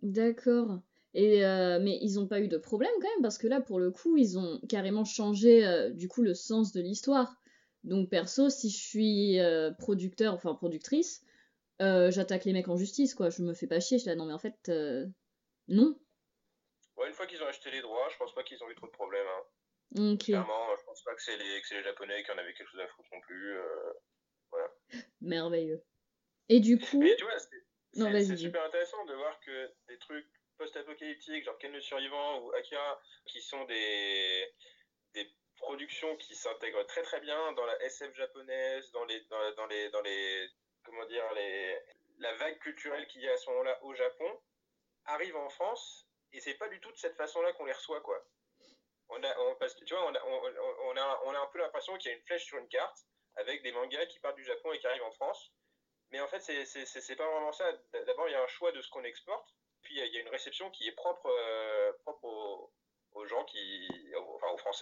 D'accord. 0.01 0.79
Et 1.15 1.45
euh, 1.45 1.79
mais 1.79 1.99
ils 2.01 2.15
n'ont 2.15 2.27
pas 2.27 2.39
eu 2.39 2.47
de 2.47 2.57
problème 2.57 2.91
quand 2.95 3.09
même 3.09 3.21
parce 3.21 3.37
que 3.37 3.45
là 3.45 3.61
pour 3.61 3.79
le 3.79 3.91
coup 3.91 4.17
ils 4.17 4.39
ont 4.39 4.59
carrément 4.67 5.05
changé 5.05 5.63
euh, 5.63 5.91
du 5.91 6.07
coup 6.07 6.23
le 6.23 6.33
sens 6.33 6.71
de 6.71 6.81
l'histoire. 6.81 7.35
Donc 7.83 8.09
perso 8.09 8.49
si 8.49 8.69
je 8.69 8.77
suis 8.77 9.39
euh, 9.39 9.71
producteur 9.71 10.33
enfin 10.33 10.53
productrice, 10.55 11.23
euh, 11.81 12.11
j'attaque 12.11 12.45
les 12.45 12.53
mecs 12.53 12.67
en 12.69 12.77
justice 12.77 13.13
quoi. 13.13 13.29
Je 13.29 13.41
me 13.41 13.53
fais 13.53 13.67
pas 13.67 13.79
chier. 13.79 13.99
Je 13.99 14.05
là 14.05 14.15
non 14.15 14.25
mais 14.25 14.33
en 14.33 14.39
fait 14.39 14.69
euh, 14.69 15.05
non. 15.67 15.99
Ouais 16.97 17.07
une 17.07 17.13
fois 17.13 17.27
qu'ils 17.27 17.41
ont 17.41 17.47
acheté 17.47 17.71
les 17.71 17.81
droits, 17.81 18.07
je 18.11 18.17
pense 18.17 18.33
pas 18.33 18.43
qu'ils 18.43 18.63
ont 18.63 18.69
eu 18.69 18.75
trop 18.75 18.87
de 18.87 18.91
problèmes. 18.91 19.27
Hein. 19.27 20.13
Okay. 20.13 20.33
Clairement, 20.33 20.75
je 20.79 20.85
pense 20.85 21.03
pas 21.03 21.13
que 21.13 21.21
c'est 21.21 21.37
les, 21.37 21.61
les, 21.71 21.83
Japonais 21.83 22.23
qui 22.23 22.31
en 22.31 22.37
avaient 22.37 22.53
quelque 22.53 22.69
chose 22.69 22.79
à 22.79 22.87
foutre 22.87 23.09
non 23.11 23.21
plus. 23.21 23.57
Voilà. 24.49 24.71
Merveilleux. 25.21 25.83
Et 26.49 26.59
du 26.59 26.79
coup. 26.79 26.99
Mais 26.99 27.15
tu 27.15 27.25
vois, 27.25 27.37
c'est 28.23 28.37
super 28.37 28.63
intéressant 28.63 29.05
de 29.05 29.13
voir 29.13 29.39
que 29.41 29.71
des 29.87 29.97
trucs 29.99 30.27
post-apocalyptiques, 30.57 31.45
genre 31.45 31.57
Ken 31.57 31.71
le 31.71 31.81
Survivant 31.81 32.39
ou 32.39 32.51
Akira, 32.53 32.99
qui 33.25 33.41
sont 33.41 33.63
des, 33.65 34.47
des 35.13 35.27
productions 35.63 36.15
qui 36.17 36.35
s'intègrent 36.35 36.85
très 36.85 37.01
très 37.01 37.19
bien 37.19 37.51
dans 37.53 37.65
la 37.65 37.81
SF 37.83 38.15
japonaise, 38.15 38.91
dans 38.91 39.05
les, 39.05 39.21
dans, 39.29 39.65
les, 39.67 39.89
dans 39.89 40.01
les, 40.01 40.49
comment 40.83 41.05
dire, 41.05 41.33
les, 41.33 41.79
la 42.19 42.33
vague 42.35 42.59
culturelle 42.59 43.07
qu'il 43.07 43.21
y 43.21 43.29
a 43.29 43.33
à 43.33 43.37
ce 43.37 43.49
moment-là 43.49 43.83
au 43.83 43.93
Japon, 43.93 44.41
arrivent 45.05 45.37
en 45.37 45.49
France 45.49 46.07
et 46.31 46.39
c'est 46.39 46.55
pas 46.55 46.69
du 46.69 46.79
tout 46.79 46.91
de 46.91 46.97
cette 46.97 47.15
façon-là 47.17 47.53
qu'on 47.53 47.65
les 47.65 47.73
reçoit, 47.73 48.01
quoi 48.01 48.23
on 49.09 49.23
a, 49.23 49.39
on, 49.39 49.55
parce 49.55 49.75
que 49.75 49.85
tu 49.85 49.93
vois, 49.93 50.05
on 50.05 50.15
a, 50.15 50.23
on, 50.23 50.97
a, 50.97 51.21
on 51.25 51.33
a 51.33 51.39
un 51.39 51.47
peu 51.47 51.59
l'impression 51.59 51.97
qu'il 51.97 52.11
y 52.11 52.13
a 52.13 52.17
une 52.17 52.23
flèche 52.23 52.45
sur 52.45 52.57
une 52.57 52.67
carte 52.67 52.97
avec 53.35 53.63
des 53.63 53.71
mangas 53.71 54.05
qui 54.07 54.19
partent 54.19 54.35
du 54.35 54.45
Japon 54.45 54.71
et 54.73 54.79
qui 54.79 54.87
arrivent 54.87 55.03
en 55.03 55.11
France. 55.11 55.51
Mais 56.11 56.19
en 56.21 56.27
fait, 56.27 56.39
c'est 56.41 57.15
pas 57.15 57.27
vraiment 57.27 57.51
ça. 57.51 57.65
D'abord, 58.05 58.27
il 58.27 58.31
y 58.31 58.35
a 58.35 58.43
un 58.43 58.47
choix 58.47 58.71
de 58.71 58.81
ce 58.81 58.89
qu'on 58.89 59.03
exporte, 59.03 59.49
puis 59.81 59.95
il 59.95 60.13
y 60.13 60.17
a 60.17 60.21
une 60.21 60.29
réception 60.29 60.69
qui 60.71 60.87
est 60.87 60.91
propre, 60.93 61.27
euh, 61.27 61.91
propre 62.03 62.69
aux, 63.13 63.25
gens 63.25 63.43
qui, 63.45 63.87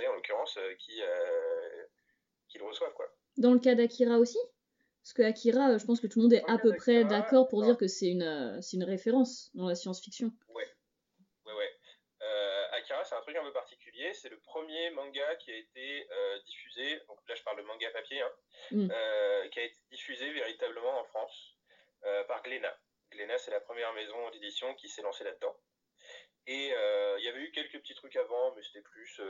Français 0.02 0.08
en 0.08 0.16
l'occurrence, 0.16 0.58
euh, 0.58 0.76
qui, 0.76 1.02
euh, 1.02 1.86
qui 2.48 2.58
le 2.58 2.66
reçoivent 2.66 2.94
quoi. 2.94 3.08
Dans 3.38 3.54
le 3.54 3.60
cas 3.60 3.76
d'Akira 3.76 4.18
aussi 4.18 4.38
Parce 5.04 5.14
que 5.14 5.22
Akira, 5.22 5.78
je 5.78 5.86
pense 5.86 6.00
que 6.00 6.08
tout 6.08 6.20
le 6.20 6.24
monde 6.24 6.34
est 6.34 6.44
à 6.50 6.58
peu 6.58 6.74
près 6.76 7.06
d'accord 7.06 7.48
pour 7.48 7.64
dire 7.64 7.78
que 7.78 7.88
c'est 7.88 8.08
une, 8.08 8.60
une 8.74 8.84
référence 8.84 9.52
dans 9.54 9.68
la 9.68 9.76
science-fiction. 9.76 10.32
Ouais. 10.50 10.68
Ouais, 11.46 11.54
ouais. 11.54 11.72
Akira, 12.74 13.04
c'est 13.04 13.16
un 13.16 13.22
truc 13.22 13.36
un 13.36 13.44
peu 13.44 13.54
particulier. 13.54 14.14
C'est 14.14 14.30
le 14.30 14.40
premier 14.40 14.90
manga 14.92 15.36
qui 15.38 15.52
a 15.52 15.56
été 15.56 16.08
euh, 16.12 16.40
diffusé, 16.46 17.00
donc 17.08 17.20
là 17.28 17.36
je 17.36 17.44
parle 17.44 17.58
de 17.58 17.64
manga 17.64 17.90
papier, 17.92 18.22
hein, 18.22 18.32
mm. 18.72 18.90
euh, 18.92 19.48
qui 19.50 19.60
a 19.60 19.64
été 19.64 19.78
diffusé 19.92 20.32
véritablement 20.32 21.00
en 21.00 21.04
France 21.06 21.58
euh, 22.06 22.24
par 22.26 22.42
Glénat. 22.44 22.78
Glénat, 23.12 23.38
c'est 23.38 23.52
la 23.52 23.60
première 23.60 23.94
maison 23.94 24.30
d'édition 24.32 24.74
qui 24.76 24.88
s'est 24.88 25.02
lancée 25.02 25.24
là-dedans. 25.24 25.56
Et 26.48 26.74
euh, 26.74 27.20
il 27.20 27.26
y 27.26 27.28
avait 27.28 27.42
eu 27.42 27.52
quelques 27.52 27.80
petits 27.80 27.94
trucs 27.94 28.16
avant, 28.16 28.54
mais 28.56 28.64
c'était 28.64 28.82
plus 28.82 29.22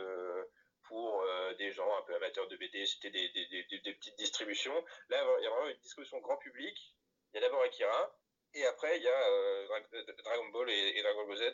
euh, 0.91 1.49
pour 1.49 1.57
des 1.57 1.71
gens 1.71 1.97
un 1.97 2.01
peu 2.03 2.15
amateurs 2.15 2.47
de 2.47 2.57
BD, 2.57 2.85
c'était 2.85 3.09
des, 3.09 3.93
petites 3.93 4.17
distributions. 4.17 4.73
Là, 5.09 5.23
il 5.39 5.43
y 5.43 5.47
a 5.47 5.49
vraiment 5.49 5.69
une 5.69 5.77
distribution 5.77 6.19
grand 6.19 6.37
public. 6.37 6.95
Il 7.33 7.35
y 7.35 7.37
a 7.37 7.47
d'abord 7.47 7.63
Akira, 7.63 8.15
et 8.53 8.65
après, 8.65 8.97
il 8.97 9.03
y 9.03 9.07
a 9.07 10.13
Dragon 10.23 10.49
Ball 10.49 10.69
et, 10.69 10.97
et 10.97 11.01
Dragon 11.01 11.25
Ball 11.25 11.37
Z 11.37 11.53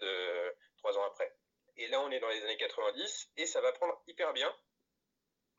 trois 0.77 0.97
ans 0.97 1.05
après. 1.05 1.31
Et 1.77 1.87
là, 1.87 2.01
on 2.01 2.09
est 2.11 2.19
dans 2.19 2.29
les 2.29 2.43
années 2.43 2.57
90 2.57 3.31
et 3.37 3.45
ça 3.45 3.61
va 3.61 3.71
prendre 3.71 4.01
hyper 4.07 4.33
bien. 4.33 4.53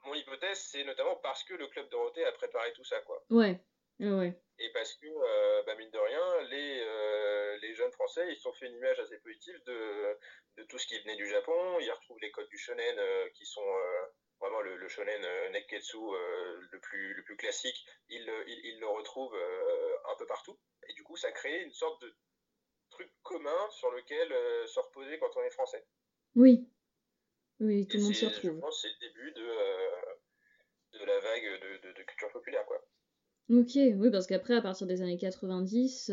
Mon 0.04 0.14
hypothèse, 0.14 0.58
c'est 0.58 0.84
notamment 0.84 1.16
parce 1.16 1.44
que 1.44 1.54
le 1.54 1.66
Club 1.68 1.88
Dorothée 1.90 2.24
a 2.24 2.32
préparé 2.32 2.72
tout 2.72 2.84
ça, 2.84 3.00
quoi. 3.02 3.22
Ouais, 3.30 3.60
ouais. 4.00 4.40
Et 4.60 4.70
parce 4.72 4.94
que, 4.94 5.06
euh, 5.06 5.62
bah, 5.64 5.74
mine 5.76 5.90
de 5.90 5.98
rien, 5.98 6.42
les, 6.50 6.80
euh, 6.80 7.58
les 7.58 7.74
jeunes 7.74 7.92
Français, 7.92 8.26
ils 8.28 8.36
se 8.36 8.42
sont 8.42 8.52
fait 8.54 8.66
une 8.66 8.74
image 8.76 8.98
assez 8.98 9.18
positive 9.18 9.62
de, 9.64 10.18
de 10.56 10.62
tout 10.64 10.78
ce 10.78 10.86
qui 10.86 10.98
venait 11.00 11.16
du 11.16 11.28
Japon. 11.28 11.78
Ils 11.80 11.90
retrouvent 11.90 12.18
les 12.20 12.32
codes 12.32 12.48
du 12.48 12.58
shonen 12.58 12.98
euh, 12.98 13.28
qui 13.34 13.46
sont 13.46 13.64
vraiment 14.40 14.60
le, 14.60 14.88
shonen 14.88 15.22
Nekketsu 15.52 15.96
le, 15.96 16.80
plus, 16.80 17.14
le 17.14 17.22
plus 17.22 17.36
classique, 17.36 17.86
il, 18.08 18.22
il, 18.46 18.80
le 18.80 18.86
retrouve 18.86 19.36
un 20.08 20.14
peu 20.16 20.26
partout. 20.26 20.58
Et 20.88 20.92
du 20.94 21.02
coup, 21.02 21.16
ça 21.16 21.30
crée 21.32 21.62
une 21.62 21.72
sorte 21.72 22.00
de 22.02 22.16
truc 22.90 23.10
commun 23.22 23.70
sur 23.70 23.90
lequel 23.90 24.28
se 24.68 24.80
reposer 24.80 25.18
quand 25.18 25.36
on 25.36 25.42
est 25.42 25.50
français. 25.50 25.84
Oui. 26.34 26.68
Oui, 27.60 27.86
tout 27.88 27.96
le 27.96 28.04
monde 28.04 28.14
s'y 28.14 28.26
retrouve. 28.26 28.54
Je 28.54 28.60
pense 28.60 28.82
que 28.82 28.88
c'est 28.88 28.94
le 28.94 29.08
début 29.08 29.32
de, 29.32 30.98
de 30.98 31.04
la 31.04 31.20
vague 31.20 31.60
de, 31.60 31.92
de, 31.92 32.02
culture 32.04 32.30
populaire, 32.30 32.64
quoi. 32.66 32.80
Ok, 33.50 33.72
oui, 33.74 34.10
parce 34.10 34.26
qu'après, 34.26 34.54
à 34.54 34.62
partir 34.62 34.86
des 34.86 35.02
années 35.02 35.16
90, 35.16 36.12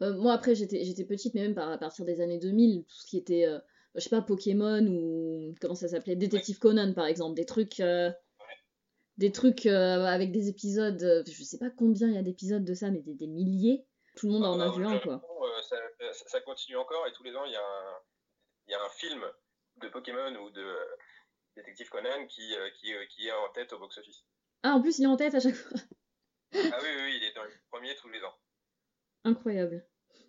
moi 0.00 0.32
après 0.32 0.54
j'étais, 0.54 0.84
j'étais 0.84 1.04
petite, 1.04 1.34
mais 1.34 1.42
même 1.42 1.56
à 1.58 1.78
partir 1.78 2.04
des 2.04 2.20
années 2.20 2.38
2000, 2.38 2.84
tout 2.84 2.96
ce 2.96 3.06
qui 3.06 3.18
était 3.18 3.46
je 3.94 4.00
sais 4.00 4.10
pas, 4.10 4.22
Pokémon 4.22 4.86
ou 4.86 5.54
comment 5.60 5.74
ça 5.74 5.88
s'appelait, 5.88 6.16
Détective 6.16 6.58
Conan 6.58 6.92
par 6.94 7.06
exemple, 7.06 7.34
des 7.34 7.46
trucs, 7.46 7.80
euh, 7.80 8.10
des 9.18 9.32
trucs 9.32 9.66
euh, 9.66 10.04
avec 10.04 10.32
des 10.32 10.48
épisodes, 10.48 11.02
euh, 11.02 11.24
je 11.26 11.42
sais 11.42 11.58
pas 11.58 11.70
combien 11.70 12.08
il 12.08 12.14
y 12.14 12.18
a 12.18 12.22
d'épisodes 12.22 12.64
de 12.64 12.74
ça, 12.74 12.90
mais 12.90 13.00
des, 13.00 13.26
milliers. 13.26 13.84
Tout 14.16 14.26
le 14.26 14.32
monde 14.32 14.44
en 14.44 14.60
a 14.60 14.70
vu 14.70 14.84
un 14.84 14.98
quoi. 14.98 15.22
Ça, 16.26 16.40
continue 16.40 16.76
encore 16.76 17.06
et 17.06 17.12
tous 17.12 17.22
les 17.22 17.34
ans 17.36 17.44
il 17.44 17.52
y, 17.52 17.56
a 17.56 17.60
un, 17.60 17.96
y 18.68 18.74
a 18.74 18.84
un 18.84 18.88
film 18.90 19.24
de 19.76 19.88
Pokémon 19.88 20.34
ou 20.36 20.50
de 20.50 20.76
Détective 21.56 21.88
Conan 21.88 22.26
qui, 22.28 22.54
qui, 22.80 22.92
qui, 23.08 23.28
est 23.28 23.32
en 23.32 23.48
tête 23.52 23.72
au 23.72 23.78
box-office. 23.78 24.24
Ah, 24.62 24.74
en 24.74 24.82
plus 24.82 24.98
il 24.98 25.04
est 25.04 25.08
en 25.08 25.16
tête 25.16 25.34
à 25.34 25.40
chaque 25.40 25.54
fois. 25.54 25.78
Ah 26.54 26.78
oui, 26.82 26.88
oui, 27.04 27.16
il 27.16 27.24
est 27.24 27.34
dans 27.34 27.44
le 27.44 27.50
premier 27.70 27.94
tous 27.96 28.08
les 28.08 28.22
ans. 28.22 28.34
Incroyable. 29.24 29.84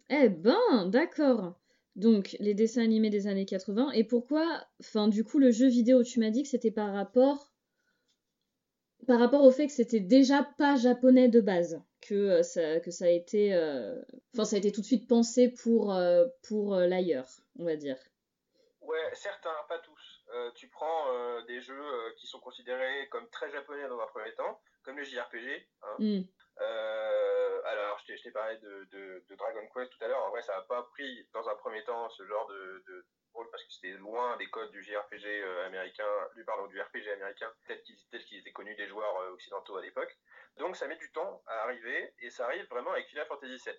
Eh 0.09 0.29
ben, 0.29 0.87
d'accord. 0.87 1.55
Donc, 1.95 2.35
les 2.39 2.53
dessins 2.53 2.83
animés 2.83 3.09
des 3.09 3.27
années 3.27 3.45
80. 3.45 3.91
Et 3.91 4.03
pourquoi, 4.03 4.65
enfin, 4.79 5.07
du 5.07 5.23
coup, 5.23 5.39
le 5.39 5.51
jeu 5.51 5.67
vidéo, 5.67 6.03
tu 6.03 6.19
m'as 6.19 6.29
dit 6.29 6.43
que 6.43 6.49
c'était 6.49 6.71
par 6.71 6.93
rapport, 6.93 7.51
par 9.07 9.19
rapport 9.19 9.43
au 9.43 9.51
fait 9.51 9.67
que 9.67 9.73
c'était 9.73 9.99
déjà 9.99 10.43
pas 10.57 10.75
japonais 10.75 11.27
de 11.27 11.41
base, 11.41 11.81
que 12.01 12.13
euh, 12.13 12.43
ça, 12.43 12.79
que 12.79 12.91
ça 12.91 13.05
a 13.05 13.09
été, 13.09 13.53
euh, 13.53 14.01
enfin, 14.33 14.45
ça 14.45 14.55
a 14.55 14.59
été 14.59 14.71
tout 14.71 14.81
de 14.81 14.85
suite 14.85 15.07
pensé 15.07 15.49
pour, 15.49 15.93
euh, 15.93 16.25
pour 16.47 16.75
l'ailleurs, 16.75 17.29
on 17.59 17.65
va 17.65 17.75
dire. 17.75 17.97
Ouais, 18.81 19.09
certains, 19.13 19.55
pas 19.67 19.79
tous. 19.79 20.25
tu 20.55 20.67
prends 20.69 21.43
des 21.47 21.61
jeux 21.61 22.13
qui 22.17 22.27
sont 22.27 22.39
considérés 22.39 23.07
comme 23.09 23.29
très 23.29 23.51
japonais 23.51 23.87
dans 23.87 23.99
un 23.99 24.07
premier 24.07 24.33
temps, 24.33 24.59
comme 24.83 24.97
les 24.97 25.05
JRPG. 25.05 25.67
Hein. 25.83 25.95
Hmm. 25.99 26.21
Euh, 26.59 27.61
alors, 27.65 27.99
je 28.07 28.21
t'ai 28.21 28.31
parlé 28.31 28.57
de, 28.57 29.23
Dragon 29.35 29.67
Quest 29.73 29.91
tout 29.91 30.03
à 30.03 30.07
l'heure. 30.07 30.23
En 30.23 30.29
vrai, 30.29 30.41
ça 30.41 30.55
n'a 30.55 30.61
pas 30.61 30.83
pris 30.83 31.27
dans 31.33 31.47
un 31.47 31.55
premier 31.55 31.83
temps 31.83 32.09
ce 32.09 32.25
genre 32.25 32.47
de, 32.47 33.05
rôle 33.33 33.49
parce 33.49 33.63
que 33.63 33.71
c'était 33.71 33.93
loin 33.93 34.35
des 34.37 34.49
codes 34.49 34.71
du 34.71 34.83
JRPG 34.83 35.25
euh, 35.25 35.65
américain, 35.65 36.09
du, 36.35 36.43
pardon, 36.43 36.67
du 36.67 36.81
RPG 36.81 37.07
américain, 37.13 37.49
tel 37.65 37.81
qu'ils 37.81 38.39
étaient 38.39 38.51
connus 38.51 38.75
des 38.75 38.87
joueurs 38.87 39.15
euh, 39.21 39.31
occidentaux 39.31 39.77
à 39.77 39.81
l'époque. 39.81 40.15
Donc, 40.57 40.75
ça 40.75 40.87
met 40.87 40.97
du 40.97 41.11
temps 41.13 41.41
à 41.47 41.63
arriver 41.63 42.13
et 42.19 42.29
ça 42.29 42.45
arrive 42.45 42.67
vraiment 42.69 42.91
avec 42.91 43.07
Final 43.07 43.25
Fantasy 43.27 43.55
VII 43.65 43.75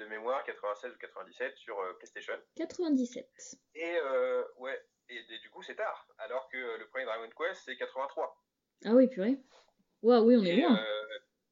de 0.00 0.06
mémoire 0.06 0.44
96 0.44 0.94
ou 0.94 0.98
97 0.98 1.56
sur 1.56 1.76
PlayStation. 1.98 2.34
97. 2.56 3.28
Et 3.74 4.00
ouais, 4.56 4.84
et, 5.08 5.38
du 5.38 5.50
coup 5.50 5.62
c'est 5.62 5.74
tard, 5.74 6.06
alors 6.18 6.48
que 6.50 6.56
le 6.56 6.86
premier 6.88 7.04
Dragon 7.04 7.28
Quest 7.36 7.62
c'est 7.64 7.76
83. 7.76 8.40
Ah 8.84 8.90
oui, 8.92 9.08
purée. 9.08 9.38
Waouh, 10.02 10.24
oui, 10.26 10.36
on 10.36 10.44
est 10.44 10.56
loin. 10.56 10.80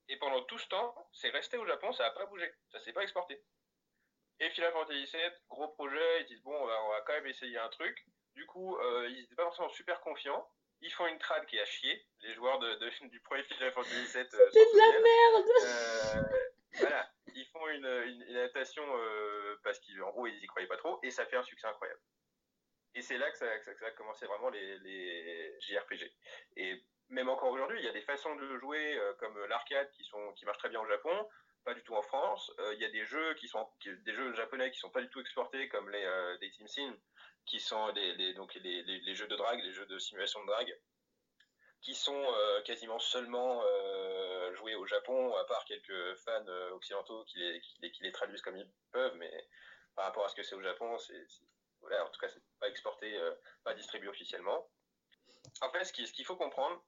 Et 0.09 0.17
pendant 0.17 0.43
tout 0.43 0.59
ce 0.59 0.69
temps, 0.69 0.95
c'est 1.13 1.31
resté 1.31 1.57
au 1.57 1.67
Japon, 1.67 1.93
ça 1.93 2.05
n'a 2.05 2.11
pas 2.11 2.27
bougé, 2.27 2.53
ça 2.71 2.79
s'est 2.81 2.93
pas 2.93 3.03
exporté. 3.03 3.43
Et 4.39 4.51
Final 4.51 4.73
Fantasy 4.73 5.05
VII, 5.05 5.33
gros 5.49 5.69
projet, 5.69 6.21
ils 6.21 6.27
disent 6.27 6.43
bon, 6.43 6.55
on 6.55 6.67
va, 6.67 7.01
quand 7.07 7.15
même 7.15 7.27
essayer 7.27 7.59
un 7.59 7.69
truc. 7.71 8.05
Du 8.35 8.47
coup, 8.47 8.77
euh, 8.77 9.09
ils 9.09 9.21
n'étaient 9.23 9.35
pas 9.35 9.45
forcément 9.45 9.71
super 9.71 10.01
confiants. 10.01 10.47
Ils 10.83 10.93
font 10.93 11.07
une 11.07 11.19
trad 11.19 11.47
qui 11.47 11.57
est 11.57 11.63
à 11.63 11.65
chier. 11.65 12.07
Les 12.21 12.35
joueurs 12.35 12.59
de, 12.59 13.09
du 13.09 13.21
premier 13.21 13.43
Final 13.45 13.73
Fantasy 13.73 13.95
VII. 13.95 14.29
Euh, 14.35 14.49
c'est 14.53 14.73
de 14.73 14.79
la 14.79 15.01
merde 15.01 15.49
euh, 15.65 16.39
Voilà, 16.75 17.11
ils 17.35 17.47
font 17.47 17.67
une, 17.69 17.87
une, 17.87 18.37
adaptation 18.37 18.85
parce 19.65 19.81
qu'en 19.81 20.11
gros, 20.11 20.27
ils 20.27 20.45
y 20.45 20.47
croyaient 20.47 20.69
pas 20.69 20.77
trop 20.77 21.01
et 21.03 21.11
ça 21.11 21.25
fait 21.25 21.37
un 21.37 21.43
succès 21.43 21.67
incroyable. 21.67 22.01
Et 22.95 23.03
c'est 23.03 23.17
là 23.19 23.31
que 23.31 23.39
ça, 23.39 23.59
que 23.59 23.65
ça, 23.65 23.87
a 23.87 23.91
commencé 23.93 24.27
vraiment 24.27 24.51
les, 24.51 24.79
les 24.81 25.61
JRPG. 25.61 26.13
Et 26.57 26.85
même 27.11 27.29
encore 27.29 27.51
aujourd'hui, 27.51 27.79
il 27.79 27.85
y 27.85 27.89
a 27.89 27.93
des 27.93 28.03
façons 28.03 28.35
de 28.37 28.59
jouer 28.59 28.99
euh, 28.99 29.13
comme 29.15 29.39
l'arcade 29.47 29.91
qui 29.93 30.05
sont 30.05 30.33
qui 30.33 30.45
marchent 30.45 30.59
très 30.59 30.69
bien 30.69 30.81
au 30.81 30.87
Japon, 30.87 31.29
pas 31.65 31.75
du 31.75 31.83
tout 31.83 31.95
en 31.95 32.03
France. 32.03 32.51
Euh, 32.59 32.75
il 32.75 32.81
y 32.81 32.85
a 32.85 32.91
des 32.91 33.05
jeux 33.05 33.35
qui 33.35 33.49
sont 33.49 33.69
des 33.85 34.13
jeux 34.13 34.33
japonais 34.35 34.71
qui 34.71 34.79
sont 34.79 34.91
pas 34.91 35.03
du 35.03 35.09
tout 35.09 35.21
exportés 35.21 35.69
comme 35.69 35.89
les 35.91 36.05
euh, 36.05 36.37
des 36.39 36.51
qui 37.47 37.61
sont 37.61 37.89
les, 37.89 38.35
donc 38.35 38.55
les, 38.55 39.15
jeux 39.15 39.29
de 39.29 39.37
drague, 39.37 39.63
les 39.63 39.73
jeux 39.73 39.87
de 39.87 39.99
simulation 40.01 40.41
de 40.43 40.47
drague, 40.49 40.77
qui 41.81 41.95
sont 41.95 42.27
quasiment 42.65 42.99
seulement 42.99 43.63
joués 44.55 44.75
au 44.75 44.85
Japon, 44.85 45.33
à 45.37 45.45
part 45.45 45.65
quelques 45.65 46.17
fans 46.25 46.49
occidentaux 46.73 47.25
qui 47.27 47.39
les, 47.39 47.93
qui 47.93 48.11
traduisent 48.11 48.43
comme 48.43 48.57
ils 48.57 48.69
peuvent, 48.91 49.15
mais 49.15 49.31
par 49.95 50.07
rapport 50.07 50.25
à 50.25 50.29
ce 50.29 50.35
que 50.35 50.43
c'est 50.43 50.57
au 50.57 50.61
Japon, 50.61 50.97
en 50.97 50.99
tout 50.99 52.21
cas 52.21 52.29
c'est 52.29 52.43
pas 52.59 52.69
exporté, 52.69 53.17
pas 53.63 53.75
distribué 53.75 54.09
officiellement. 54.09 54.69
En 55.61 55.71
fait, 55.71 55.85
ce 55.85 55.93
qu'il 55.93 56.25
faut 56.25 56.37
comprendre, 56.37 56.83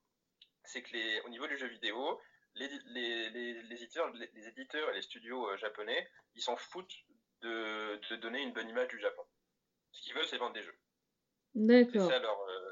c'est 0.68 0.82
que 0.82 0.92
les, 0.92 1.20
au 1.22 1.30
niveau 1.30 1.46
du 1.46 1.56
jeu 1.56 1.66
vidéo, 1.66 2.20
les, 2.54 2.68
les, 2.86 3.30
les, 3.30 3.82
éditeurs, 3.82 4.12
les, 4.12 4.48
éditeurs 4.48 4.90
et 4.90 4.94
les 4.94 5.02
studios 5.02 5.48
euh, 5.48 5.56
japonais, 5.56 6.08
ils 6.34 6.42
s'en 6.42 6.56
foutent 6.56 6.94
de, 7.40 7.98
de, 8.10 8.16
donner 8.16 8.42
une 8.42 8.52
bonne 8.52 8.68
image 8.68 8.88
du 8.88 9.00
Japon. 9.00 9.22
Ce 9.92 10.02
qu'ils 10.02 10.14
veulent, 10.14 10.26
c'est 10.26 10.38
vendre 10.38 10.54
des 10.54 10.62
jeux. 10.62 10.76
D'accord. 11.54 12.10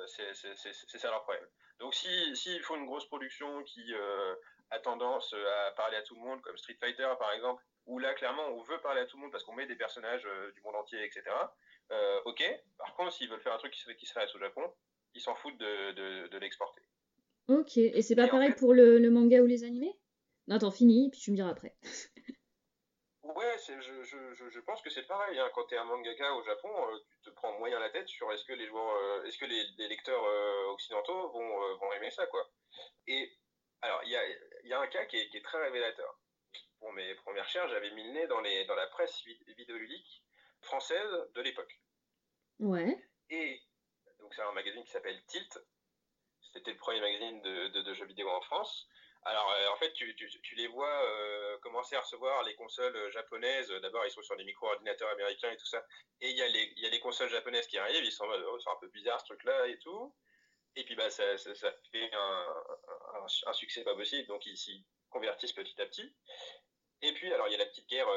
C'est 0.07 0.99
ça, 0.99 1.11
leur 1.11 1.23
problème. 1.23 1.47
Donc, 1.79 1.95
s'ils 1.95 2.37
si, 2.37 2.59
font 2.61 2.77
une 2.77 2.87
grosse 2.87 3.07
production 3.07 3.63
qui 3.65 3.95
euh, 3.95 4.35
a 4.71 4.79
tendance 4.79 5.33
à 5.33 5.73
parler 5.73 5.97
à 5.97 6.03
tout 6.03 6.15
le 6.15 6.21
monde, 6.21 6.41
comme 6.43 6.57
Street 6.57 6.77
Fighter 6.79 7.09
par 7.19 7.33
exemple, 7.33 7.63
où 7.87 7.99
là, 7.99 8.15
clairement, 8.15 8.47
on 8.49 8.63
veut 8.63 8.81
parler 8.81 9.01
à 9.01 9.07
tout 9.07 9.17
le 9.17 9.23
monde 9.23 9.33
parce 9.33 9.45
qu'on 9.45 9.55
met 9.55 9.67
des 9.67 9.77
personnages 9.77 10.27
euh, 10.27 10.53
du 10.53 10.61
monde 10.63 10.77
entier, 10.77 11.03
etc. 11.05 11.25
ok. 12.25 12.45
Par 12.79 12.95
contre, 12.95 13.13
s'ils 13.13 13.31
veulent 13.31 13.41
faire 13.41 13.55
un 13.55 13.59
truc 13.59 13.73
qui, 13.73 13.97
qui 13.97 14.07
s'adresse 14.07 14.35
au 14.35 14.39
Japon, 14.39 14.73
ils 15.15 15.21
s'en 15.21 15.35
foutent 15.37 15.59
de, 15.59 15.93
de, 15.93 16.27
de 16.29 16.39
l'exporter. 16.39 16.83
Ok, 17.49 17.77
et 17.77 18.03
c'est 18.03 18.17
pas 18.17 18.29
pareil 18.29 18.55
pour 18.55 18.75
le, 18.75 18.99
le, 18.99 19.11
manga 19.11 19.41
ou 19.41 19.47
les 19.47 19.63
animés? 19.63 19.97
Non, 20.49 20.57
attends, 20.57 20.71
fini, 20.71 21.11
puis 21.11 21.21
tu 21.21 21.31
me 21.31 21.37
diras 21.37 21.51
après. 21.51 21.77
ouais, 23.23 23.57
je, 23.67 23.81
je, 23.81 24.49
je, 24.51 24.61
pense 24.61 24.83
que 24.83 24.91
c'est 24.91 25.07
pareil. 25.07 25.39
Hein. 25.39 25.49
Quand 25.55 25.65
tu 25.67 25.75
es 25.75 25.79
un 25.79 25.85
mangaka 25.85 26.35
au 26.35 26.43
Japon, 26.45 26.71
euh, 26.71 26.99
tu 27.23 27.31
te 27.31 27.35
prends 27.37 27.57
moyen 27.59 27.79
la 27.79 27.91
tête 27.91 28.09
sur 28.09 28.33
est-ce 28.33 28.45
que 28.45 28.53
les 28.53 28.67
joueurs, 28.67 28.97
euh, 28.97 29.25
est-ce 29.25 29.39
que 29.39 29.45
les, 29.45 29.63
les 29.79 29.89
lecteurs 29.89 30.25
euh, 30.25 30.73
occidentaux 30.73 31.31
vont, 31.31 31.77
vont 31.77 31.93
aimer 31.93 32.11
ça, 32.11 32.27
quoi. 32.27 32.51
Et 33.07 33.31
alors, 33.83 34.01
il 34.05 34.11
y 34.11 34.17
a, 34.17 34.23
y 34.65 34.73
a, 34.73 34.81
un 34.81 34.87
cas 34.89 35.05
qui 35.07 35.17
est, 35.17 35.29
qui 35.29 35.37
est, 35.37 35.43
très 35.43 35.63
révélateur. 35.63 36.19
Pour 36.81 36.93
mes 36.93 37.15
premières 37.17 37.45
recherches, 37.45 37.71
j'avais 37.71 37.91
mis 37.93 38.05
le 38.05 38.13
nez 38.13 38.27
dans, 38.27 38.41
les, 38.41 38.65
dans 38.67 38.75
la 38.75 38.87
presse 38.89 39.23
vidéoludique 39.57 40.25
française 40.63 41.11
de 41.35 41.41
l'époque. 41.43 41.81
Ouais. 42.59 42.99
Et 43.31 43.61
donc 44.19 44.35
c'est 44.35 44.43
un 44.43 44.53
magazine 44.53 44.83
qui 44.85 44.91
s'appelle 44.91 45.23
Tilt, 45.27 45.59
c'était 46.57 46.73
le 46.73 46.79
premier 46.79 47.01
magazine 47.01 47.43
de, 47.43 47.95
jeux 47.95 48.07
vidéo 48.07 48.31
en 48.31 48.41
France. 48.41 48.89
Alors, 49.25 49.51
euh, 49.51 49.69
en 49.69 49.77
fait, 49.77 49.93
tu, 49.93 50.15
les 50.57 50.69
vois 50.69 51.05
euh, 51.05 51.59
commencer 51.59 51.97
à 51.97 52.01
recevoir 52.01 52.45
les 52.45 52.55
consoles 52.55 52.97
euh, 52.97 53.11
japonaises. 53.11 53.69
D'abord, 53.83 54.07
ils 54.07 54.11
sont 54.11 54.23
sur 54.23 54.37
des 54.37 54.45
micro-ordinateurs 54.45 55.11
américains 55.11 55.51
et 55.51 55.57
tout 55.57 55.67
ça. 55.67 55.85
Et 56.21 56.31
il 56.31 56.37
y, 56.37 56.43
a 56.43 56.49
les, 56.49 56.73
y 56.77 56.87
a 56.87 56.91
les 56.91 57.01
consoles 57.01 57.29
japonaises 57.29 57.67
qui 57.67 57.77
arrivent. 57.77 58.05
Ils 58.05 58.13
sont 58.13 58.25
oh, 58.25 58.59
c'est 58.59 58.71
un 58.71 58.77
peu 58.81 58.89
bizarre 58.89 59.21
ce 59.21 59.27
truc-là 59.27 59.67
et 59.67 59.79
tout. 59.81 60.15
Et 60.77 60.85
puis, 60.85 60.95
bah, 60.95 61.11
ça, 61.11 61.25
fait 61.37 62.11
un, 62.15 63.53
succès 63.53 63.83
pas 63.83 63.95
possible. 63.95 64.27
Donc, 64.29 64.47
ils 64.47 64.57
s'y 64.57 64.87
convertissent 65.11 65.53
petit 65.53 65.81
à 65.81 65.87
petit. 65.87 66.15
Et 67.03 67.13
puis, 67.13 67.33
alors, 67.33 67.49
il 67.49 67.53
y 67.53 67.57
a 67.57 67.59
la 67.59 67.67
petite 67.67 67.89
guerre 67.89 68.09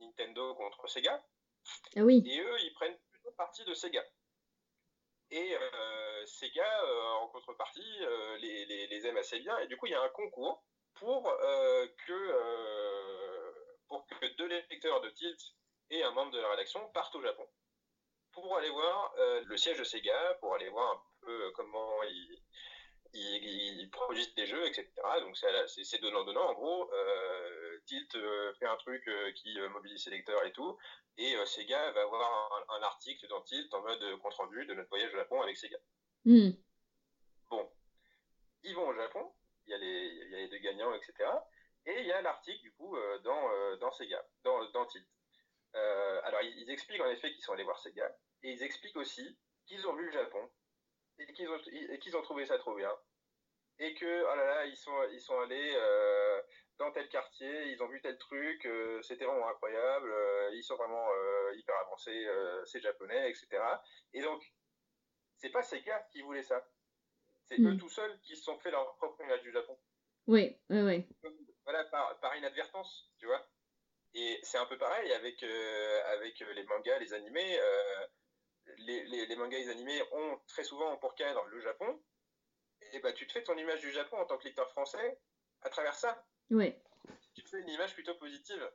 Nintendo 0.00 0.54
contre 0.54 0.86
Sega. 0.88 1.24
Ah 1.96 2.02
oui. 2.02 2.22
Et 2.26 2.40
eux, 2.40 2.56
ils 2.60 2.74
prennent 2.74 2.98
plutôt 3.10 3.32
partie 3.32 3.64
de 3.64 3.74
Sega. 3.74 4.04
Et 5.30 5.56
gars, 6.54 6.84
euh, 6.84 7.10
en 7.22 7.28
contrepartie, 7.28 7.98
euh, 8.02 8.36
les, 8.38 8.64
les, 8.66 8.86
les, 8.86 9.06
aiment 9.06 9.16
assez 9.16 9.38
bien. 9.40 9.58
Et 9.60 9.66
du 9.66 9.76
coup, 9.76 9.86
il 9.86 9.92
y 9.92 9.94
a 9.94 10.02
un 10.02 10.08
concours 10.10 10.64
pour, 10.94 11.22
que, 12.06 12.34
pour 13.88 14.04
que 14.06 14.26
deux 14.36 14.46
lecteurs 14.46 15.00
de 15.00 15.10
Tilt 15.10 15.40
et 15.90 16.02
un 16.02 16.10
membre 16.10 16.32
de 16.32 16.40
la 16.40 16.50
rédaction 16.50 16.88
partent 16.90 17.14
au 17.14 17.22
Japon 17.22 17.46
pour 18.32 18.56
aller 18.56 18.70
voir 18.70 19.14
le 19.16 19.56
siège 19.56 19.78
de 19.78 19.84
Sega, 19.84 20.34
pour 20.40 20.54
aller 20.54 20.68
voir 20.68 20.92
un 20.92 21.02
peu 21.20 21.52
comment 21.52 22.02
ils, 23.14 23.88
produisent 23.90 24.34
des 24.34 24.46
jeux, 24.46 24.66
etc. 24.66 24.86
Donc 25.20 25.36
c'est 25.36 26.00
donnant-donnant. 26.00 26.48
En 26.48 26.54
gros, 26.54 26.92
euh, 26.92 27.78
Tilt 27.86 28.14
euh, 28.14 28.52
fait 28.54 28.66
un 28.66 28.76
truc 28.76 29.06
euh, 29.08 29.32
qui 29.32 29.58
mobilise 29.70 30.02
ses 30.02 30.10
lecteurs 30.10 30.44
et 30.44 30.52
tout, 30.52 30.76
et 31.16 31.34
Sega 31.46 31.90
va 31.92 32.02
avoir 32.02 32.64
un, 32.70 32.82
article 32.82 33.26
dans 33.28 33.40
Tilt 33.42 33.72
en 33.74 33.82
mode 33.82 34.18
compte 34.20 34.34
rendu 34.34 34.64
de 34.66 34.74
notre 34.74 34.88
voyage 34.88 35.12
au 35.14 35.16
Japon 35.16 35.42
avec 35.42 35.56
Sega. 35.56 35.78
Hmm. 36.24 36.50
Bon, 37.50 37.70
ils 38.62 38.74
vont 38.74 38.88
au 38.88 38.94
Japon, 38.94 39.32
il 39.66 39.70
y, 39.70 39.74
a 39.74 39.78
les, 39.78 40.28
y 40.30 40.34
a 40.34 40.38
les 40.38 40.48
deux 40.48 40.58
gagnants, 40.58 40.94
etc. 40.94 41.14
Et 41.86 42.00
il 42.00 42.06
y 42.06 42.12
a 42.12 42.20
l'article 42.20 42.60
du 42.62 42.72
coup 42.72 42.96
dans, 43.24 43.76
dans 43.76 43.90
Sega, 43.92 44.22
dans, 44.42 44.68
dans 44.70 44.84
Tilt. 44.86 45.06
alors 45.72 46.42
ils, 46.42 46.70
expliquent 46.70 47.00
en 47.00 47.10
effet 47.10 47.32
qu'ils 47.32 47.42
sont 47.42 47.52
allés 47.52 47.64
voir 47.64 47.78
Sega, 47.78 48.14
et 48.42 48.52
ils 48.52 48.62
expliquent 48.62 48.96
aussi 48.96 49.38
qu'ils 49.66 49.86
ont 49.86 49.94
vu 49.94 50.06
le 50.06 50.12
Japon 50.12 50.50
et 51.18 51.32
qu'ils 51.32 51.48
ont, 51.48 52.18
ont 52.18 52.22
trouvé 52.22 52.46
ça 52.46 52.58
trop 52.58 52.74
bien. 52.74 52.92
Et 53.80 53.94
que, 53.94 54.24
oh 54.24 54.36
là 54.36 54.44
là, 54.44 54.66
ils 54.66 54.76
sont, 54.76 55.04
ils 55.12 55.20
sont 55.20 55.38
allés 55.38 55.72
euh, 55.76 56.42
dans 56.78 56.90
tel 56.90 57.08
quartier, 57.08 57.70
ils 57.70 57.82
ont 57.82 57.86
vu 57.86 58.00
tel 58.00 58.18
truc, 58.18 58.66
euh, 58.66 59.00
c'était 59.02 59.24
vraiment 59.24 59.48
incroyable, 59.48 60.10
euh, 60.10 60.50
ils 60.54 60.64
sont 60.64 60.76
vraiment 60.76 61.06
hyper 61.54 61.76
avancés, 61.86 62.26
c'est 62.66 62.80
japonais, 62.80 63.30
etc. 63.30 63.48
Et 64.14 64.20
donc, 64.20 64.42
c'est 65.38 65.50
pas 65.50 65.62
ces 65.62 65.80
gars 65.82 66.06
qui 66.12 66.22
voulaient 66.22 66.42
ça. 66.42 66.64
C'est 67.48 67.58
eux 67.58 67.74
mm. 67.74 67.78
tout 67.78 67.88
seuls 67.88 68.20
qui 68.22 68.36
se 68.36 68.42
sont 68.42 68.58
fait 68.58 68.70
leur 68.70 68.94
propre 68.96 69.20
image 69.22 69.42
du 69.42 69.52
Japon. 69.52 69.76
Oui, 70.26 70.56
oui, 70.68 70.80
oui. 70.82 71.06
Voilà, 71.64 71.84
par, 71.84 72.18
par 72.20 72.36
inadvertance, 72.36 73.10
tu 73.18 73.26
vois. 73.26 73.46
Et 74.14 74.38
c'est 74.42 74.58
un 74.58 74.66
peu 74.66 74.76
pareil 74.76 75.12
avec, 75.12 75.42
avec 75.42 76.40
les 76.40 76.64
mangas, 76.64 76.98
les 76.98 77.14
animés 77.14 77.58
les, 78.78 79.36
mangas 79.36 79.58
et 79.58 79.64
les 79.64 79.70
animés 79.70 80.02
ont 80.12 80.38
très 80.46 80.64
souvent 80.64 80.96
pour 80.98 81.14
cadre 81.14 81.44
le 81.46 81.60
Japon, 81.60 82.00
et 82.92 83.00
bah 83.00 83.12
tu 83.12 83.26
te 83.26 83.32
fais 83.32 83.42
ton 83.42 83.56
image 83.56 83.80
du 83.80 83.92
Japon 83.92 84.16
en 84.18 84.26
tant 84.26 84.38
que 84.38 84.44
lecteur 84.44 84.70
français 84.70 85.18
à 85.62 85.70
travers 85.70 85.94
ça. 85.94 86.24
Oui. 86.50 86.74
Tu 87.34 87.42
te 87.42 87.48
fais 87.48 87.60
une 87.60 87.68
image 87.68 87.94
plutôt 87.94 88.14
positive. 88.14 88.70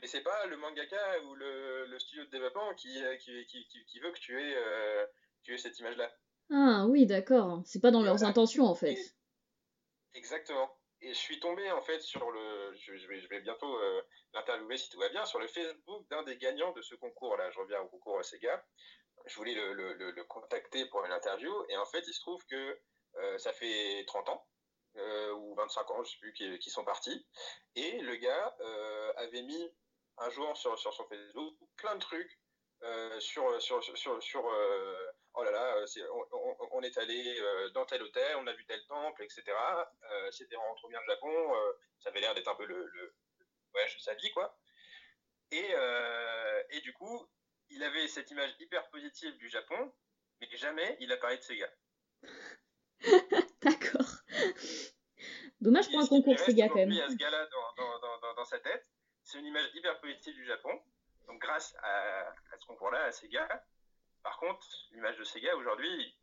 Mais 0.00 0.06
c'est 0.06 0.22
pas 0.22 0.46
le 0.46 0.56
mangaka 0.56 1.20
ou 1.24 1.34
le, 1.34 1.98
studio 1.98 2.24
de 2.24 2.30
développement 2.30 2.74
qui, 2.74 3.02
qui, 3.18 4.00
veut 4.00 4.12
que 4.12 4.20
tu 4.20 4.40
aies, 4.40 4.54
euh, 4.56 5.06
tu 5.42 5.54
aies 5.54 5.58
cette 5.58 5.78
image-là. 5.78 6.12
Ah 6.50 6.86
oui, 6.88 7.06
d'accord. 7.06 7.62
C'est 7.64 7.80
pas 7.80 7.90
dans 7.90 8.02
leurs 8.02 8.24
intentions 8.24 8.64
en 8.64 8.74
fait. 8.74 8.96
Exactement. 10.14 10.76
Et 11.02 11.14
je 11.14 11.18
suis 11.18 11.40
tombé 11.40 11.70
en 11.70 11.80
fait 11.80 12.00
sur 12.00 12.30
le. 12.30 12.74
Je, 12.74 12.92
vais, 13.06 13.20
je 13.20 13.28
vais, 13.28 13.40
bientôt 13.40 13.74
euh, 13.74 14.02
l'interviewer 14.34 14.76
si 14.76 14.90
tout 14.90 14.98
va 14.98 15.08
bien, 15.08 15.24
sur 15.24 15.38
le 15.38 15.46
Facebook 15.46 16.06
d'un 16.10 16.22
des 16.24 16.36
gagnants 16.36 16.72
de 16.72 16.82
ce 16.82 16.94
concours-là. 16.96 17.50
Je 17.50 17.60
reviens 17.60 17.80
au 17.80 17.88
concours 17.88 18.22
Sega 18.24 18.62
je 19.26 19.36
voulais 19.36 19.54
le, 19.54 20.24
contacter 20.24 20.86
pour 20.86 21.04
une 21.04 21.12
interview, 21.12 21.52
et 21.68 21.76
en 21.76 21.86
fait, 21.86 22.02
il 22.06 22.12
se 22.12 22.20
trouve 22.20 22.44
que 22.46 22.80
euh, 23.16 23.38
ça 23.38 23.52
fait 23.52 24.04
30 24.06 24.28
ans, 24.28 24.46
euh, 24.96 25.32
ou 25.34 25.54
25 25.54 25.90
ans, 25.90 26.02
je 26.04 26.10
sais 26.10 26.18
plus, 26.18 26.32
qui, 26.32 26.70
sont 26.70 26.84
partis, 26.84 27.26
et 27.74 28.00
le 28.00 28.16
gars 28.16 28.56
euh, 28.60 29.12
avait 29.16 29.42
mis 29.42 29.70
un 30.18 30.30
jour 30.30 30.56
sur, 30.56 30.78
sur 30.78 30.92
son 30.92 31.04
Facebook 31.06 31.56
plein 31.76 31.94
de 31.94 32.00
trucs 32.00 32.38
sur, 33.18 33.60
sur, 33.60 33.82
sur, 33.84 34.22
sur 34.22 34.50
oh 35.34 35.44
là 35.44 35.50
là, 35.50 35.84
on, 36.72 36.82
est 36.82 36.98
allé 36.98 37.40
dans 37.74 37.84
tel 37.86 38.02
hôtel, 38.02 38.36
on 38.36 38.46
a 38.46 38.52
vu 38.52 38.64
tel 38.66 38.84
temple, 38.86 39.22
etc. 39.22 39.44
C'était 40.30 40.56
vraiment 40.56 40.74
trop 40.76 40.88
bien 40.88 41.00
le 41.00 41.12
Japon, 41.12 41.54
ça 41.98 42.10
avait 42.10 42.20
l'air 42.20 42.34
d'être 42.34 42.48
un 42.48 42.54
peu 42.54 42.66
le, 42.66 42.86
le, 42.86 43.14
voyage 43.72 43.96
de 43.96 44.00
sa 44.00 44.14
vie, 44.14 44.30
quoi. 44.32 44.58
Et, 45.52 45.70
et 46.70 46.80
du 46.80 46.92
coup, 46.92 47.28
il 47.70 47.82
avait 47.82 48.06
cette 48.08 48.30
image 48.30 48.54
hyper 48.58 48.88
positive 48.90 49.36
du 49.38 49.48
Japon, 49.48 49.92
mais 50.40 50.48
jamais 50.56 50.96
il 51.00 51.12
a 51.12 51.16
parlé 51.16 51.38
de 51.38 51.42
Sega. 51.42 51.70
D'accord. 53.62 54.10
Dommage 55.60 55.90
pour 55.90 56.00
un 56.00 56.06
concours 56.06 56.38
Sega 56.38 56.68
quand 56.68 56.76
même. 56.76 56.90
Il 56.90 56.96
y 56.96 57.02
a 57.02 57.08
ce 57.08 57.16
gars-là 57.16 57.46
dans, 58.36 58.44
sa 58.44 58.58
tête. 58.58 58.86
C'est 59.22 59.38
une 59.38 59.46
image 59.46 59.68
hyper 59.74 60.00
positive 60.00 60.34
du 60.34 60.46
Japon. 60.46 60.70
Donc 61.26 61.40
grâce 61.40 61.74
à, 61.82 62.34
ce 62.58 62.66
concours-là, 62.66 63.04
à 63.04 63.12
Sega. 63.12 63.64
Par 64.22 64.38
contre, 64.38 64.66
l'image 64.92 65.18
de 65.18 65.24
Sega 65.24 65.56
aujourd'hui, 65.56 66.16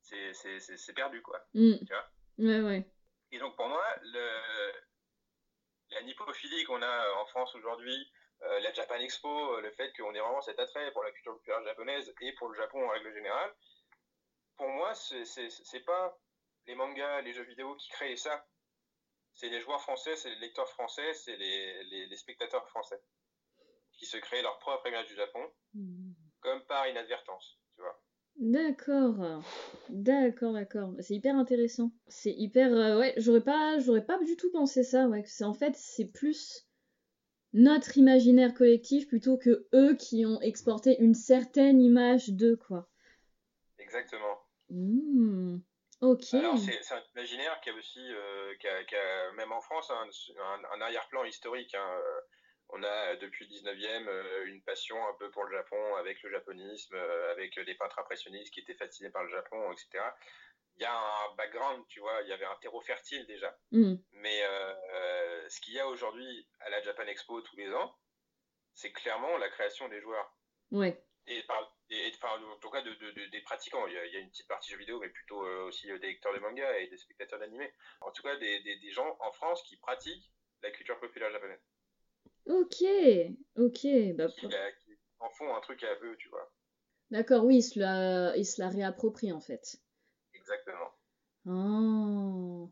c'est 0.00 0.94
perdu 0.94 1.22
quoi. 1.22 1.44
Mm. 1.54 1.78
Tu 1.78 1.92
vois 1.92 2.08
ouais, 2.38 2.60
ouais. 2.60 2.90
Et 3.32 3.38
donc 3.38 3.56
pour 3.56 3.68
moi, 3.68 3.84
le, 4.02 4.72
la 5.90 6.02
nippophilie 6.02 6.64
qu'on 6.64 6.82
a 6.82 7.12
en 7.20 7.26
France 7.26 7.54
aujourd'hui, 7.54 8.10
euh, 8.42 8.60
la 8.60 8.72
Japan 8.72 8.96
Expo, 8.96 9.54
euh, 9.54 9.60
le 9.62 9.70
fait 9.72 9.92
qu'on 9.96 10.14
ait 10.14 10.20
vraiment 10.20 10.42
cet 10.42 10.58
attrait 10.58 10.92
pour 10.92 11.02
la 11.02 11.10
culture 11.10 11.34
populaire 11.34 11.64
japonaise 11.64 12.12
et 12.20 12.32
pour 12.34 12.48
le 12.48 12.54
Japon 12.54 12.84
en 12.84 12.90
règle 12.90 13.12
générale, 13.14 13.54
pour 14.56 14.68
moi, 14.68 14.94
c'est 14.94 15.84
pas 15.84 16.18
les 16.66 16.74
mangas, 16.74 17.22
les 17.22 17.32
jeux 17.32 17.44
vidéo 17.44 17.74
qui 17.76 17.88
créent 17.90 18.16
ça. 18.16 18.46
C'est 19.34 19.48
les 19.48 19.60
joueurs 19.60 19.82
français, 19.82 20.16
c'est 20.16 20.30
les 20.30 20.38
lecteurs 20.38 20.68
français, 20.70 21.12
c'est 21.14 21.36
les, 21.36 21.84
les, 21.84 22.16
spectateurs 22.16 22.66
français 22.68 22.98
qui 23.92 24.06
se 24.06 24.16
créent 24.16 24.42
leur 24.42 24.58
propre 24.58 24.86
image 24.86 25.08
du 25.08 25.14
Japon, 25.14 25.52
hmm. 25.74 26.05
Comme 26.46 26.62
par 26.66 26.86
inadvertance, 26.86 27.58
tu 27.74 27.82
vois. 27.82 28.00
D'accord, 28.36 29.42
d'accord, 29.88 30.52
d'accord. 30.52 30.92
C'est 31.00 31.14
hyper 31.14 31.34
intéressant. 31.34 31.90
C'est 32.06 32.30
hyper, 32.30 32.72
euh, 32.72 33.00
ouais, 33.00 33.14
j'aurais 33.16 33.40
pas, 33.40 33.80
j'aurais 33.80 34.04
pas 34.04 34.16
du 34.22 34.36
tout 34.36 34.50
pensé 34.52 34.84
ça, 34.84 35.08
ouais. 35.08 35.24
C'est 35.26 35.44
en 35.44 35.54
fait, 35.54 35.74
c'est 35.74 36.04
plus 36.04 36.68
notre 37.52 37.98
imaginaire 37.98 38.54
collectif 38.54 39.08
plutôt 39.08 39.38
que 39.38 39.66
eux 39.74 39.96
qui 39.96 40.24
ont 40.24 40.40
exporté 40.40 40.96
une 41.02 41.14
certaine 41.14 41.80
image 41.80 42.28
d'eux, 42.28 42.56
quoi. 42.56 42.88
Exactement. 43.80 44.38
Mmh. 44.70 45.58
Ok. 46.02 46.34
Alors, 46.34 46.58
c'est 46.58 46.94
un 46.94 47.02
imaginaire 47.16 47.60
qui 47.60 47.70
a 47.70 47.74
aussi, 47.74 48.06
euh, 48.12 48.54
qui, 48.60 48.68
a, 48.68 49.32
même 49.32 49.50
en 49.50 49.60
France, 49.62 49.90
un, 49.90 50.80
arrière-plan 50.80 51.24
historique. 51.24 51.74
Hein. 51.74 52.00
On 52.70 52.82
a 52.82 53.16
depuis 53.16 53.46
le 53.46 53.54
19e 53.56 54.08
euh, 54.08 54.46
une 54.46 54.62
passion 54.62 54.96
un 55.08 55.14
peu 55.14 55.30
pour 55.30 55.44
le 55.44 55.56
Japon, 55.56 55.96
avec 55.96 56.22
le 56.22 56.30
japonisme, 56.30 56.94
euh, 56.94 57.32
avec 57.32 57.58
des 57.60 57.74
peintres 57.74 57.98
impressionnistes 57.98 58.52
qui 58.52 58.60
étaient 58.60 58.74
fascinés 58.74 59.10
par 59.10 59.22
le 59.22 59.30
Japon, 59.30 59.72
etc 59.72 60.02
il 60.76 60.82
y 60.82 60.84
a 60.84 60.94
un 60.94 61.34
background, 61.36 61.84
tu 61.88 62.00
vois, 62.00 62.20
il 62.22 62.28
y 62.28 62.32
avait 62.32 62.44
un 62.44 62.56
terreau 62.56 62.80
fertile 62.82 63.26
déjà. 63.26 63.56
Mm. 63.72 63.94
Mais 64.12 64.42
euh, 64.42 64.74
euh, 64.94 65.48
ce 65.48 65.60
qu'il 65.60 65.74
y 65.74 65.80
a 65.80 65.88
aujourd'hui 65.88 66.46
à 66.60 66.70
la 66.70 66.82
Japan 66.82 67.04
Expo 67.04 67.40
tous 67.40 67.56
les 67.56 67.72
ans, 67.72 67.96
c'est 68.74 68.92
clairement 68.92 69.38
la 69.38 69.48
création 69.48 69.88
des 69.88 70.00
joueurs. 70.00 70.36
Ouais. 70.70 71.02
Et, 71.28 71.42
en 71.50 72.58
tout 72.60 72.70
cas 72.70 72.82
des 72.82 73.40
pratiquants. 73.42 73.86
Il 73.86 73.94
y, 73.94 74.16
a, 74.16 74.18
une 74.18 74.30
petite 74.30 74.48
partie 74.48 74.70
jeux 74.70 74.78
vidéo, 74.78 75.00
mais 75.00 75.08
plutôt 75.08 75.44
euh, 75.44 75.64
aussi 75.64 75.86
des 75.86 75.98
lecteurs 75.98 76.34
de 76.34 76.38
manga 76.38 76.78
et 76.78 76.88
des 76.88 76.96
spectateurs 76.98 77.38
d'animé. 77.38 77.72
En 78.00 78.10
tout 78.10 78.22
cas, 78.22 78.36
des, 78.36 78.90
gens 78.90 79.16
en 79.20 79.32
France 79.32 79.62
qui 79.62 79.76
pratiquent 79.78 80.30
la 80.62 80.70
culture 80.70 81.00
populaire 81.00 81.30
japonaise. 81.32 81.64
Ok, 82.46 82.84
ok. 83.56 83.86
Bah, 84.14 84.28
qui, 84.28 84.46
en 85.18 85.30
font 85.30 85.54
un 85.54 85.60
truc 85.60 85.82
à 85.82 85.92
eux, 86.04 86.16
tu 86.18 86.28
vois. 86.28 86.52
D'accord, 87.10 87.44
oui, 87.44 87.56
ils 87.56 87.62
se 87.62 87.78
la, 87.78 88.36
ils 88.36 88.46
se 88.46 88.60
la 88.60 88.68
réapproprient 88.68 89.32
en 89.32 89.40
fait. 89.40 89.76
Exactement. 90.34 90.90
Oh. 91.46 92.70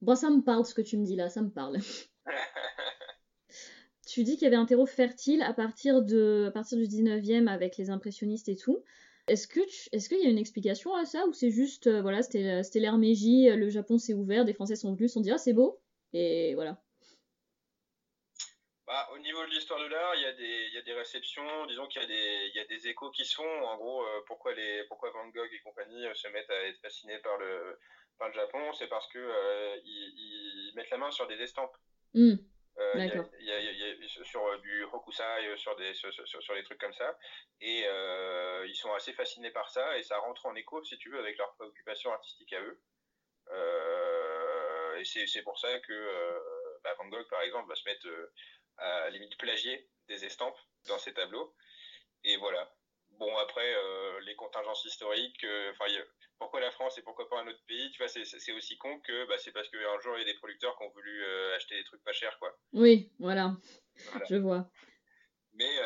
Bon, 0.00 0.14
ça 0.14 0.30
me 0.30 0.42
parle 0.42 0.64
ce 0.64 0.74
que 0.74 0.82
tu 0.82 0.96
me 0.96 1.04
dis 1.04 1.16
là, 1.16 1.28
ça 1.28 1.42
me 1.42 1.50
parle. 1.50 1.78
tu 4.06 4.24
dis 4.24 4.34
qu'il 4.34 4.44
y 4.44 4.46
avait 4.46 4.56
un 4.56 4.66
terreau 4.66 4.86
fertile 4.86 5.42
à 5.42 5.52
partir, 5.52 6.02
de, 6.02 6.46
à 6.48 6.50
partir 6.50 6.78
du 6.78 6.84
19e 6.84 7.48
avec 7.48 7.76
les 7.76 7.90
impressionnistes 7.90 8.48
et 8.48 8.56
tout. 8.56 8.82
Est-ce 9.28 9.46
que 9.46 9.60
est-ce 9.92 10.08
qu'il 10.08 10.18
y 10.18 10.26
a 10.26 10.30
une 10.30 10.38
explication 10.38 10.94
à 10.94 11.04
ça 11.04 11.24
ou 11.26 11.32
c'est 11.32 11.50
juste 11.50 11.86
euh, 11.86 12.02
voilà 12.02 12.22
c'était 12.22 12.64
l'ère 12.80 12.98
Meiji, 12.98 13.48
le 13.50 13.68
Japon 13.68 13.98
s'est 13.98 14.14
ouvert, 14.14 14.44
des 14.44 14.54
Français 14.54 14.74
sont 14.74 14.94
venus, 14.94 15.10
se 15.10 15.14
sont 15.14 15.20
dit 15.20 15.30
ah 15.30 15.38
c'est 15.38 15.52
beau 15.52 15.80
et 16.12 16.54
voilà. 16.54 16.82
Bah, 18.90 19.08
au 19.12 19.18
niveau 19.18 19.46
de 19.46 19.50
l'histoire 19.50 19.78
de 19.78 19.86
l'art, 19.86 20.16
il 20.16 20.22
y, 20.22 20.26
a 20.26 20.32
des, 20.32 20.66
il 20.66 20.74
y 20.74 20.78
a 20.78 20.82
des 20.82 20.94
réceptions, 20.94 21.66
disons 21.66 21.86
qu'il 21.86 22.02
y, 22.02 22.04
a 22.04 22.08
des, 22.08 22.48
il 22.48 22.56
y 22.56 22.58
a 22.58 22.64
des 22.64 22.88
échos 22.88 23.12
qui 23.12 23.24
se 23.24 23.36
font. 23.36 23.62
En 23.62 23.76
gros, 23.76 24.02
euh, 24.02 24.24
pourquoi, 24.26 24.52
les, 24.52 24.82
pourquoi 24.88 25.12
Van 25.12 25.28
Gogh 25.28 25.48
et 25.52 25.60
compagnie 25.60 26.04
euh, 26.08 26.14
se 26.14 26.26
mettent 26.26 26.50
à 26.50 26.66
être 26.66 26.80
fascinés 26.80 27.20
par 27.20 27.38
le, 27.38 27.78
par 28.18 28.26
le 28.26 28.34
Japon 28.34 28.72
C'est 28.72 28.88
parce 28.88 29.06
qu'ils 29.12 29.20
euh, 29.20 29.76
ils 29.84 30.72
mettent 30.74 30.90
la 30.90 30.96
main 30.96 31.12
sur 31.12 31.28
des 31.28 31.40
estampes. 31.40 31.76
Mmh. 32.14 32.34
Y, 32.96 33.52
a, 33.52 34.24
sur 34.24 34.58
du 34.58 34.82
hokusai, 34.82 35.56
sur 35.56 35.76
des, 35.76 35.94
sur, 35.94 36.12
sur, 36.12 36.54
des 36.56 36.64
trucs 36.64 36.80
comme 36.80 36.94
ça. 36.94 37.16
Et 37.60 37.84
ils 38.66 38.74
sont 38.74 38.92
assez 38.94 39.12
fascinés 39.12 39.52
par 39.52 39.70
ça 39.70 39.98
et 39.98 40.02
ça 40.02 40.18
rentre 40.18 40.46
en 40.46 40.56
écho, 40.56 40.82
si 40.82 40.98
tu 40.98 41.10
veux, 41.10 41.20
avec 41.20 41.38
leur 41.38 41.54
préoccupation 41.54 42.12
artistique 42.12 42.52
à 42.54 42.60
eux. 42.60 42.80
et 44.98 45.04
c'est 45.04 45.42
pour 45.42 45.60
ça 45.60 45.78
que 45.78 46.40
bah, 46.82 46.94
Van 46.98 47.06
Gogh, 47.06 47.28
par 47.28 47.42
exemple, 47.42 47.68
va 47.68 47.76
se 47.76 47.84
mettre 47.84 48.08
à 48.80 49.10
limite 49.10 49.36
plagier 49.38 49.88
des 50.08 50.24
estampes 50.24 50.58
dans 50.88 50.98
ces 50.98 51.14
tableaux. 51.14 51.54
Et 52.24 52.36
voilà. 52.36 52.72
Bon, 53.18 53.36
après, 53.38 53.74
euh, 53.74 54.20
les 54.20 54.34
contingences 54.36 54.84
historiques, 54.84 55.44
euh, 55.44 55.72
enfin, 55.72 55.92
pourquoi 56.38 56.60
la 56.60 56.70
France 56.70 56.96
et 56.96 57.02
pourquoi 57.02 57.28
pas 57.28 57.40
un 57.40 57.48
autre 57.48 57.62
pays, 57.66 57.90
tu 57.90 57.98
vois, 57.98 58.08
c'est 58.08 58.52
aussi 58.52 58.78
con 58.78 58.98
que 59.00 59.26
bah, 59.26 59.36
c'est 59.38 59.52
parce 59.52 59.68
qu'un 59.68 60.00
jour, 60.00 60.16
il 60.16 60.20
y 60.20 60.22
a 60.22 60.32
des 60.32 60.38
producteurs 60.38 60.76
qui 60.76 60.84
ont 60.84 60.90
voulu 60.90 61.22
euh, 61.22 61.54
acheter 61.54 61.76
des 61.76 61.84
trucs 61.84 62.02
pas 62.02 62.12
chers, 62.12 62.38
quoi. 62.38 62.56
Oui, 62.72 63.10
voilà. 63.18 63.56
Je 64.28 64.36
vois. 64.36 64.70
Mais 65.52 65.76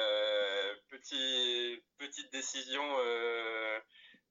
petit, 0.88 1.82
petite 1.98 2.30
décision 2.30 2.84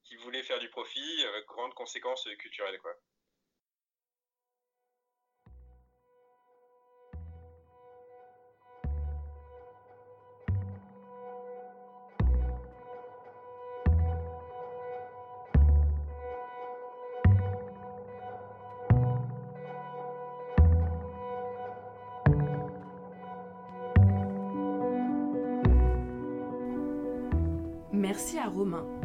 qui 0.05 0.15
voulait 0.17 0.43
faire 0.43 0.59
du 0.59 0.69
profit, 0.69 1.25
grande 1.47 1.73
conséquence 1.73 2.27
culturelle, 2.39 2.79
quoi. 2.79 2.95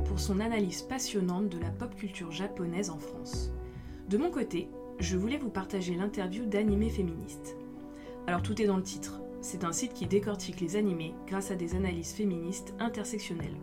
Pour 0.04 0.20
son 0.20 0.40
analyse 0.40 0.82
passionnante 0.82 1.48
de 1.48 1.58
la 1.58 1.70
pop 1.70 1.94
culture 1.94 2.30
japonaise 2.30 2.90
en 2.90 2.98
France. 2.98 3.50
De 4.11 4.18
mon 4.18 4.30
côté, 4.30 4.68
je 4.98 5.16
voulais 5.16 5.38
vous 5.38 5.48
partager 5.48 5.94
l'interview 5.94 6.44
d'Animé 6.44 6.90
Féministe. 6.90 7.56
Alors 8.26 8.42
tout 8.42 8.61
est 8.61 8.66
dans 8.66 8.76
le 8.76 8.82
titre. 8.82 9.22
C'est 9.40 9.64
un 9.64 9.72
site 9.72 9.94
qui 9.94 10.06
décortique 10.06 10.61
les 10.61 10.76
animés 10.76 11.14
grâce 11.26 11.50
à 11.50 11.54
des 11.54 11.74
analyses 11.74 12.12
féministes 12.12 12.74
intersectionnelles. 12.78 13.56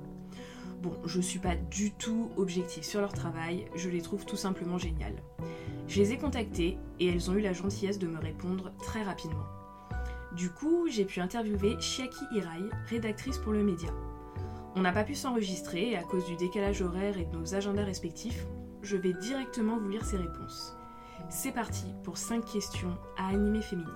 Bon, 0.82 0.94
je 1.06 1.22
suis 1.22 1.38
pas 1.38 1.56
du 1.56 1.92
tout 1.92 2.32
objective 2.36 2.84
sur 2.84 3.02
leur 3.02 3.14
travail, 3.14 3.66
je 3.76 3.90
les 3.90 4.02
trouve 4.02 4.26
tout 4.26 4.38
simplement 4.38 4.80
géniales. 4.80 5.22
Je 5.88 6.00
les 6.00 6.14
ai 6.14 6.18
contactées 6.18 6.80
et 7.00 7.08
elles 7.08 7.30
ont 7.30 7.36
eu 7.36 7.42
la 7.42 7.54
gentillesse 7.54 8.00
de 8.00 8.08
me 8.08 8.18
répondre 8.18 8.72
très 8.80 9.04
rapidement. 9.04 9.46
Du 10.36 10.50
coup, 10.50 10.88
j'ai 10.90 11.06
pu 11.06 11.20
interviewer 11.20 11.80
Chiaki 11.80 12.26
Hirai, 12.34 12.70
rédactrice 12.88 13.38
pour 13.38 13.54
le 13.54 13.64
média. 13.64 13.92
On 14.78 14.82
n'a 14.82 14.92
pas 14.92 15.06
pu 15.06 15.16
s'enregistrer 15.16 15.92
et 15.92 15.98
à 15.98 16.04
cause 16.04 16.26
du 16.26 16.36
décalage 16.36 16.82
horaire 16.82 17.18
et 17.18 17.24
de 17.24 17.38
nos 17.38 17.56
agendas 17.56 17.86
respectifs, 17.86 18.46
je 18.82 18.98
vais 18.98 19.14
directement 19.14 19.78
vous 19.78 19.88
lire 19.88 20.04
ses 20.04 20.18
réponses. 20.18 20.76
C'est 21.30 21.54
parti 21.54 21.86
pour 22.04 22.18
5 22.18 22.44
questions 22.44 22.98
à 23.18 23.30
animer 23.30 23.62
féministe. 23.62 23.96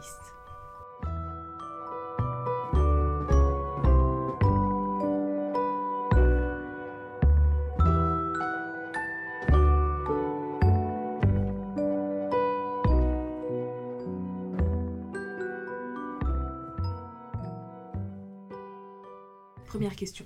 Première 19.67 19.95
question. 19.95 20.25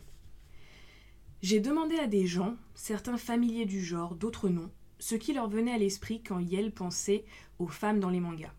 J'ai 1.43 1.59
demandé 1.59 1.99
à 1.99 2.07
des 2.07 2.25
gens, 2.25 2.55
certains 2.73 3.17
familiers 3.17 3.65
du 3.65 3.83
genre, 3.83 4.15
d'autres 4.15 4.47
non, 4.47 4.71
ce 4.97 5.15
qui 5.15 5.33
leur 5.33 5.49
venait 5.49 5.73
à 5.73 5.77
l'esprit 5.77 6.23
quand 6.23 6.39
Yel 6.39 6.71
pensait 6.71 7.25
aux 7.59 7.67
femmes 7.67 7.99
dans 7.99 8.09
les 8.09 8.21
mangas. 8.21 8.53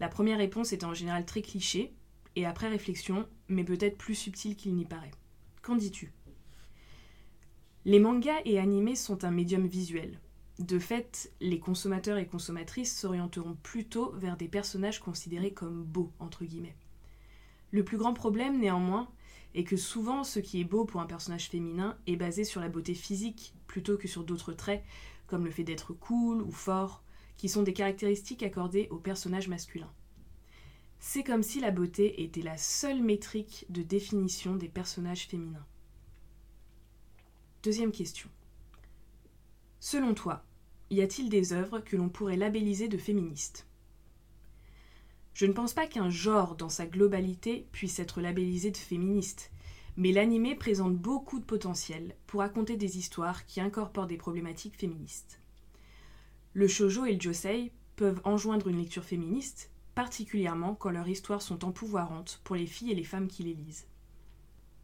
La 0.00 0.08
première 0.08 0.38
réponse 0.38 0.72
était 0.72 0.86
en 0.86 0.92
général 0.92 1.24
très 1.24 1.40
cliché, 1.40 1.94
et 2.34 2.46
après 2.46 2.66
réflexion, 2.66 3.28
mais 3.46 3.62
peut-être 3.62 3.96
plus 3.96 4.16
subtile 4.16 4.56
qu'il 4.56 4.74
n'y 4.74 4.86
paraît. 4.86 5.12
Qu'en 5.62 5.76
dis-tu? 5.76 6.12
Les 7.84 8.00
mangas 8.00 8.40
et 8.44 8.58
animés 8.58 8.96
sont 8.96 9.24
un 9.24 9.30
médium 9.30 9.64
visuel. 9.64 10.18
De 10.58 10.80
fait, 10.80 11.32
les 11.40 11.60
consommateurs 11.60 12.18
et 12.18 12.26
consommatrices 12.26 12.98
s'orienteront 12.98 13.56
plutôt 13.62 14.10
vers 14.16 14.36
des 14.36 14.48
personnages 14.48 14.98
considérés 14.98 15.52
comme 15.52 15.84
beaux, 15.84 16.10
entre 16.18 16.44
guillemets. 16.44 16.74
Le 17.70 17.84
plus 17.84 17.98
grand 17.98 18.14
problème, 18.14 18.58
néanmoins, 18.58 19.08
et 19.54 19.64
que 19.64 19.76
souvent 19.76 20.24
ce 20.24 20.40
qui 20.40 20.60
est 20.60 20.64
beau 20.64 20.84
pour 20.84 21.00
un 21.00 21.06
personnage 21.06 21.48
féminin 21.48 21.96
est 22.06 22.16
basé 22.16 22.44
sur 22.44 22.60
la 22.60 22.68
beauté 22.68 22.94
physique 22.94 23.54
plutôt 23.66 23.96
que 23.96 24.08
sur 24.08 24.24
d'autres 24.24 24.52
traits, 24.52 24.84
comme 25.26 25.44
le 25.44 25.50
fait 25.50 25.64
d'être 25.64 25.92
cool 25.92 26.42
ou 26.42 26.50
fort, 26.50 27.02
qui 27.36 27.48
sont 27.48 27.62
des 27.62 27.72
caractéristiques 27.72 28.42
accordées 28.42 28.88
aux 28.90 28.98
personnages 28.98 29.48
masculins. 29.48 29.92
C'est 31.00 31.22
comme 31.22 31.44
si 31.44 31.60
la 31.60 31.70
beauté 31.70 32.24
était 32.24 32.42
la 32.42 32.56
seule 32.56 33.02
métrique 33.02 33.66
de 33.68 33.82
définition 33.82 34.56
des 34.56 34.68
personnages 34.68 35.28
féminins. 35.28 35.66
Deuxième 37.62 37.92
question. 37.92 38.28
Selon 39.78 40.14
toi, 40.14 40.44
y 40.90 41.00
a-t-il 41.00 41.28
des 41.28 41.52
œuvres 41.52 41.78
que 41.78 41.96
l'on 41.96 42.08
pourrait 42.08 42.36
labelliser 42.36 42.88
de 42.88 42.98
féministes? 42.98 43.67
Je 45.38 45.46
ne 45.46 45.52
pense 45.52 45.72
pas 45.72 45.86
qu'un 45.86 46.10
genre 46.10 46.56
dans 46.56 46.68
sa 46.68 46.84
globalité 46.84 47.68
puisse 47.70 48.00
être 48.00 48.20
labellisé 48.20 48.72
de 48.72 48.76
féministe, 48.76 49.52
mais 49.96 50.10
l'animé 50.10 50.56
présente 50.56 50.96
beaucoup 50.96 51.38
de 51.38 51.44
potentiel 51.44 52.16
pour 52.26 52.40
raconter 52.40 52.76
des 52.76 52.98
histoires 52.98 53.46
qui 53.46 53.60
incorporent 53.60 54.08
des 54.08 54.16
problématiques 54.16 54.76
féministes. 54.76 55.38
Le 56.54 56.66
shoujo 56.66 57.06
et 57.06 57.14
le 57.14 57.20
josei 57.20 57.70
peuvent 57.94 58.20
enjoindre 58.24 58.66
une 58.66 58.78
lecture 58.78 59.04
féministe, 59.04 59.70
particulièrement 59.94 60.74
quand 60.74 60.90
leurs 60.90 61.06
histoires 61.06 61.40
sont 61.42 61.64
empouvoirantes 61.64 62.40
pour 62.42 62.56
les 62.56 62.66
filles 62.66 62.90
et 62.90 62.96
les 62.96 63.04
femmes 63.04 63.28
qui 63.28 63.44
les 63.44 63.54
lisent. 63.54 63.86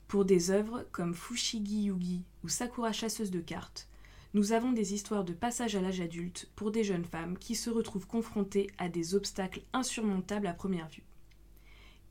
Pour 0.07 0.25
des 0.25 0.53
œuvres 0.53 0.87
comme 0.93 1.15
Fushigi 1.15 1.87
Yugi 1.87 2.23
ou 2.45 2.49
Sakura 2.49 2.93
chasseuse 2.93 3.33
de 3.33 3.41
cartes, 3.41 3.89
nous 4.35 4.51
avons 4.51 4.73
des 4.73 4.95
histoires 4.95 5.23
de 5.23 5.33
passage 5.33 5.77
à 5.77 5.81
l'âge 5.81 6.01
adulte 6.01 6.51
pour 6.57 6.73
des 6.73 6.83
jeunes 6.83 7.05
femmes 7.05 7.39
qui 7.39 7.55
se 7.55 7.71
retrouvent 7.71 8.09
confrontées 8.09 8.69
à 8.79 8.89
des 8.89 9.15
obstacles 9.15 9.63
insurmontables 9.73 10.49
à 10.49 10.53
première 10.53 10.89
vue. 10.89 11.05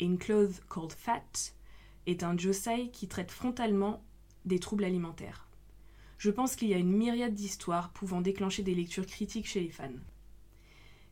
In 0.02 0.16
Clothes 0.16 0.62
Called 0.70 0.94
Fat 0.94 1.52
est 2.08 2.24
un 2.24 2.38
josei 2.38 2.90
qui 2.92 3.10
traite 3.10 3.30
frontalement 3.30 4.02
des 4.46 4.60
troubles 4.60 4.86
alimentaires. 4.86 5.50
Je 6.18 6.32
pense 6.32 6.56
qu'il 6.56 6.70
y 6.70 6.74
a 6.74 6.78
une 6.78 6.96
myriade 6.96 7.34
d'histoires 7.34 7.92
pouvant 7.92 8.22
déclencher 8.22 8.64
des 8.64 8.74
lectures 8.74 9.06
critiques 9.06 9.48
chez 9.48 9.60
les 9.60 9.70
fans. 9.70 9.90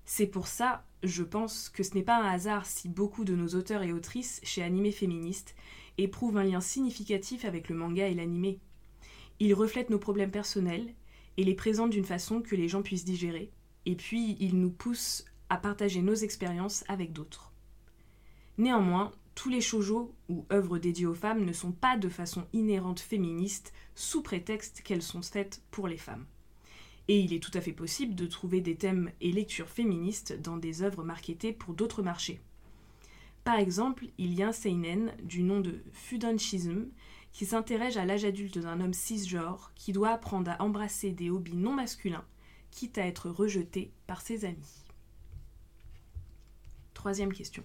C'est 0.05 0.27
pour 0.27 0.47
ça, 0.47 0.85
je 1.03 1.23
pense, 1.23 1.67
que 1.67 1.83
ce 1.83 1.93
n'est 1.93 2.03
pas 2.03 2.23
un 2.23 2.29
hasard 2.29 2.65
si 2.65 2.87
beaucoup 2.87 3.25
de 3.25 3.35
nos 3.35 3.49
auteurs 3.49 3.83
et 3.83 3.91
autrices 3.91 4.39
chez 4.43 4.63
Animé 4.63 4.93
Féministe 4.93 5.55
éprouvent 5.97 6.37
un 6.37 6.45
lien 6.45 6.61
significatif 6.61 7.43
avec 7.43 7.67
le 7.67 7.75
manga 7.75 8.07
et 8.07 8.13
l'animé. 8.13 8.59
Ils 9.41 9.53
reflètent 9.53 9.89
nos 9.89 9.99
problèmes 9.99 10.31
personnels 10.31 10.93
et 11.37 11.43
les 11.43 11.55
présente 11.55 11.91
d'une 11.91 12.05
façon 12.05 12.41
que 12.41 12.55
les 12.55 12.67
gens 12.67 12.81
puissent 12.81 13.05
digérer, 13.05 13.51
et 13.85 13.95
puis 13.95 14.37
il 14.39 14.59
nous 14.59 14.71
pousse 14.71 15.25
à 15.49 15.57
partager 15.57 16.01
nos 16.01 16.15
expériences 16.15 16.83
avec 16.87 17.13
d'autres. 17.13 17.51
Néanmoins, 18.57 19.11
tous 19.35 19.49
les 19.49 19.61
shoujo 19.61 20.13
ou 20.29 20.45
œuvres 20.51 20.77
dédiées 20.77 21.05
aux 21.05 21.13
femmes 21.13 21.45
ne 21.45 21.53
sont 21.53 21.71
pas 21.71 21.97
de 21.97 22.09
façon 22.09 22.45
inhérente 22.53 22.99
féministe 22.99 23.73
sous 23.95 24.21
prétexte 24.21 24.81
qu'elles 24.81 25.01
sont 25.01 25.21
faites 25.21 25.61
pour 25.71 25.87
les 25.87 25.97
femmes. 25.97 26.25
Et 27.07 27.19
il 27.19 27.33
est 27.33 27.41
tout 27.41 27.51
à 27.53 27.61
fait 27.61 27.73
possible 27.73 28.15
de 28.15 28.27
trouver 28.27 28.61
des 28.61 28.75
thèmes 28.75 29.11
et 29.19 29.31
lectures 29.31 29.69
féministes 29.69 30.39
dans 30.41 30.57
des 30.57 30.83
œuvres 30.83 31.03
marketées 31.03 31.53
pour 31.53 31.73
d'autres 31.73 32.03
marchés. 32.03 32.39
Par 33.43 33.57
exemple, 33.57 34.05
il 34.17 34.33
y 34.33 34.43
a 34.43 34.49
un 34.49 34.53
seinen 34.53 35.13
du 35.23 35.41
nom 35.41 35.61
de 35.61 35.81
Fudanchism 35.93 36.85
qui 37.31 37.45
s'interroge 37.45 37.97
à 37.97 38.05
l'âge 38.05 38.25
adulte 38.25 38.57
d'un 38.57 38.81
homme 38.81 38.93
cisgenre 38.93 39.71
qui 39.75 39.93
doit 39.93 40.11
apprendre 40.11 40.51
à 40.51 40.61
embrasser 40.61 41.11
des 41.11 41.29
hobbies 41.29 41.55
non 41.55 41.73
masculins, 41.73 42.25
quitte 42.71 42.97
à 42.97 43.05
être 43.05 43.29
rejeté 43.29 43.91
par 44.07 44.21
ses 44.21 44.45
amis. 44.45 44.85
Troisième 46.93 47.33
question. 47.33 47.63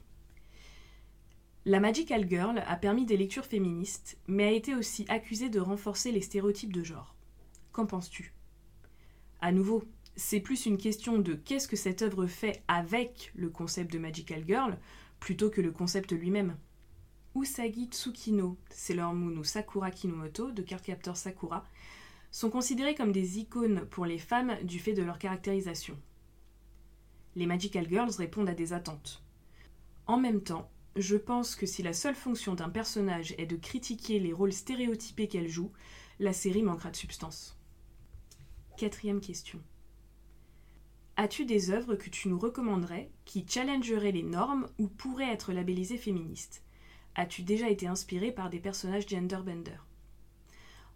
La 1.64 1.80
Magical 1.80 2.28
Girl 2.28 2.62
a 2.64 2.76
permis 2.76 3.06
des 3.06 3.16
lectures 3.16 3.44
féministes, 3.44 4.18
mais 4.28 4.44
a 4.44 4.52
été 4.52 4.74
aussi 4.74 5.04
accusée 5.08 5.48
de 5.48 5.58
renforcer 5.58 6.12
les 6.12 6.20
stéréotypes 6.20 6.72
de 6.72 6.84
genre. 6.84 7.16
Qu'en 7.72 7.86
penses-tu? 7.86 8.32
À 9.40 9.50
nouveau, 9.50 9.82
c'est 10.14 10.40
plus 10.40 10.66
une 10.66 10.78
question 10.78 11.18
de 11.18 11.34
qu'est-ce 11.34 11.68
que 11.68 11.76
cette 11.76 12.02
œuvre 12.02 12.26
fait 12.26 12.62
avec 12.68 13.32
le 13.34 13.50
concept 13.50 13.92
de 13.92 13.98
Magical 13.98 14.44
Girl 14.46 14.78
plutôt 15.20 15.50
que 15.50 15.60
le 15.60 15.72
concept 15.72 16.12
lui-même. 16.12 16.56
Usagi 17.36 17.88
Tsukino, 17.90 18.56
Sailor 18.70 19.12
Moon 19.12 19.36
ou 19.36 19.44
Sakura 19.44 19.90
Kinomoto 19.90 20.52
de 20.52 20.62
Cardcaptor 20.62 21.18
Sakura 21.18 21.66
sont 22.30 22.48
considérés 22.48 22.94
comme 22.94 23.12
des 23.12 23.38
icônes 23.38 23.84
pour 23.90 24.06
les 24.06 24.16
femmes 24.16 24.56
du 24.62 24.78
fait 24.78 24.94
de 24.94 25.02
leur 25.02 25.18
caractérisation. 25.18 25.98
Les 27.34 27.44
Magical 27.44 27.86
Girls 27.90 28.14
répondent 28.16 28.48
à 28.48 28.54
des 28.54 28.72
attentes. 28.72 29.22
En 30.06 30.16
même 30.16 30.40
temps, 30.40 30.70
je 30.96 31.16
pense 31.16 31.56
que 31.56 31.66
si 31.66 31.82
la 31.82 31.92
seule 31.92 32.14
fonction 32.14 32.54
d'un 32.54 32.70
personnage 32.70 33.34
est 33.36 33.44
de 33.44 33.56
critiquer 33.56 34.18
les 34.18 34.32
rôles 34.32 34.54
stéréotypés 34.54 35.28
qu'elle 35.28 35.50
joue, 35.50 35.72
la 36.18 36.32
série 36.32 36.62
manquera 36.62 36.90
de 36.90 36.96
substance. 36.96 37.60
Quatrième 38.78 39.20
question. 39.20 39.60
As-tu 41.18 41.44
des 41.44 41.68
œuvres 41.68 41.96
que 41.96 42.08
tu 42.08 42.28
nous 42.28 42.38
recommanderais 42.38 43.10
qui 43.26 43.44
challengeraient 43.46 44.12
les 44.12 44.22
normes 44.22 44.70
ou 44.78 44.88
pourraient 44.88 45.32
être 45.32 45.52
labellisées 45.52 45.98
féministes? 45.98 46.62
As-tu 47.18 47.42
déjà 47.42 47.70
été 47.70 47.86
inspiré 47.86 48.30
par 48.30 48.50
des 48.50 48.58
personnages 48.58 49.08
genderbender? 49.08 49.78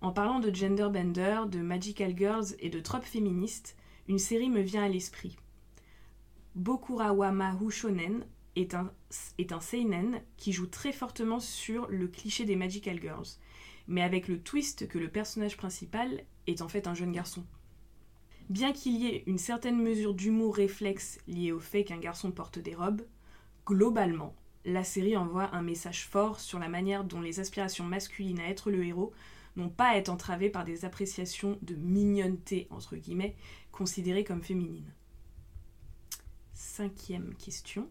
En 0.02 0.12
parlant 0.12 0.38
de 0.38 0.54
genderbender, 0.54 1.48
de 1.48 1.60
magical 1.60 2.14
girls 2.14 2.54
et 2.58 2.68
de 2.68 2.78
tropes 2.78 3.06
féministes, 3.06 3.74
une 4.06 4.18
série 4.18 4.50
me 4.50 4.60
vient 4.60 4.84
à 4.84 4.88
l'esprit. 4.88 5.38
Bokurawa 6.56 7.32
Mahu 7.32 7.70
Shonen 7.70 8.26
est 8.54 8.74
un, 8.74 8.92
est 9.38 9.52
un 9.52 9.62
seinen 9.62 10.20
qui 10.36 10.52
joue 10.52 10.66
très 10.66 10.92
fortement 10.92 11.40
sur 11.40 11.86
le 11.88 12.06
cliché 12.06 12.44
des 12.44 12.56
magical 12.56 13.00
girls, 13.00 13.38
mais 13.88 14.02
avec 14.02 14.28
le 14.28 14.42
twist 14.42 14.88
que 14.88 14.98
le 14.98 15.08
personnage 15.08 15.56
principal 15.56 16.24
est 16.46 16.60
en 16.60 16.68
fait 16.68 16.86
un 16.86 16.94
jeune 16.94 17.12
garçon. 17.12 17.46
Bien 18.50 18.74
qu'il 18.74 18.96
y 18.96 19.06
ait 19.06 19.22
une 19.26 19.38
certaine 19.38 19.80
mesure 19.80 20.12
d'humour 20.12 20.56
réflexe 20.56 21.18
lié 21.26 21.50
au 21.52 21.60
fait 21.60 21.84
qu'un 21.84 21.98
garçon 21.98 22.30
porte 22.30 22.58
des 22.58 22.74
robes, 22.74 23.06
globalement, 23.64 24.34
la 24.64 24.84
série 24.84 25.16
envoie 25.16 25.54
un 25.54 25.62
message 25.62 26.06
fort 26.06 26.40
sur 26.40 26.58
la 26.58 26.68
manière 26.68 27.04
dont 27.04 27.20
les 27.20 27.40
aspirations 27.40 27.84
masculines 27.84 28.40
à 28.40 28.48
être 28.48 28.70
le 28.70 28.84
héros 28.84 29.12
n'ont 29.56 29.68
pas 29.70 29.88
à 29.88 29.96
être 29.96 30.10
entravées 30.10 30.50
par 30.50 30.64
des 30.64 30.84
appréciations 30.84 31.58
de 31.62 31.74
mignonneté, 31.74 32.66
entre 32.70 32.96
guillemets, 32.96 33.36
considérées 33.72 34.24
comme 34.24 34.42
féminines. 34.42 34.92
Cinquième 36.52 37.34
question. 37.34 37.88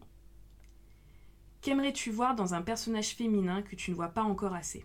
Qu'aimerais-tu 1.60 2.10
voir 2.10 2.34
dans 2.34 2.54
un 2.54 2.62
personnage 2.62 3.14
féminin 3.14 3.62
que 3.62 3.76
tu 3.76 3.90
ne 3.90 3.96
vois 3.96 4.08
pas 4.08 4.22
encore 4.22 4.54
assez? 4.54 4.84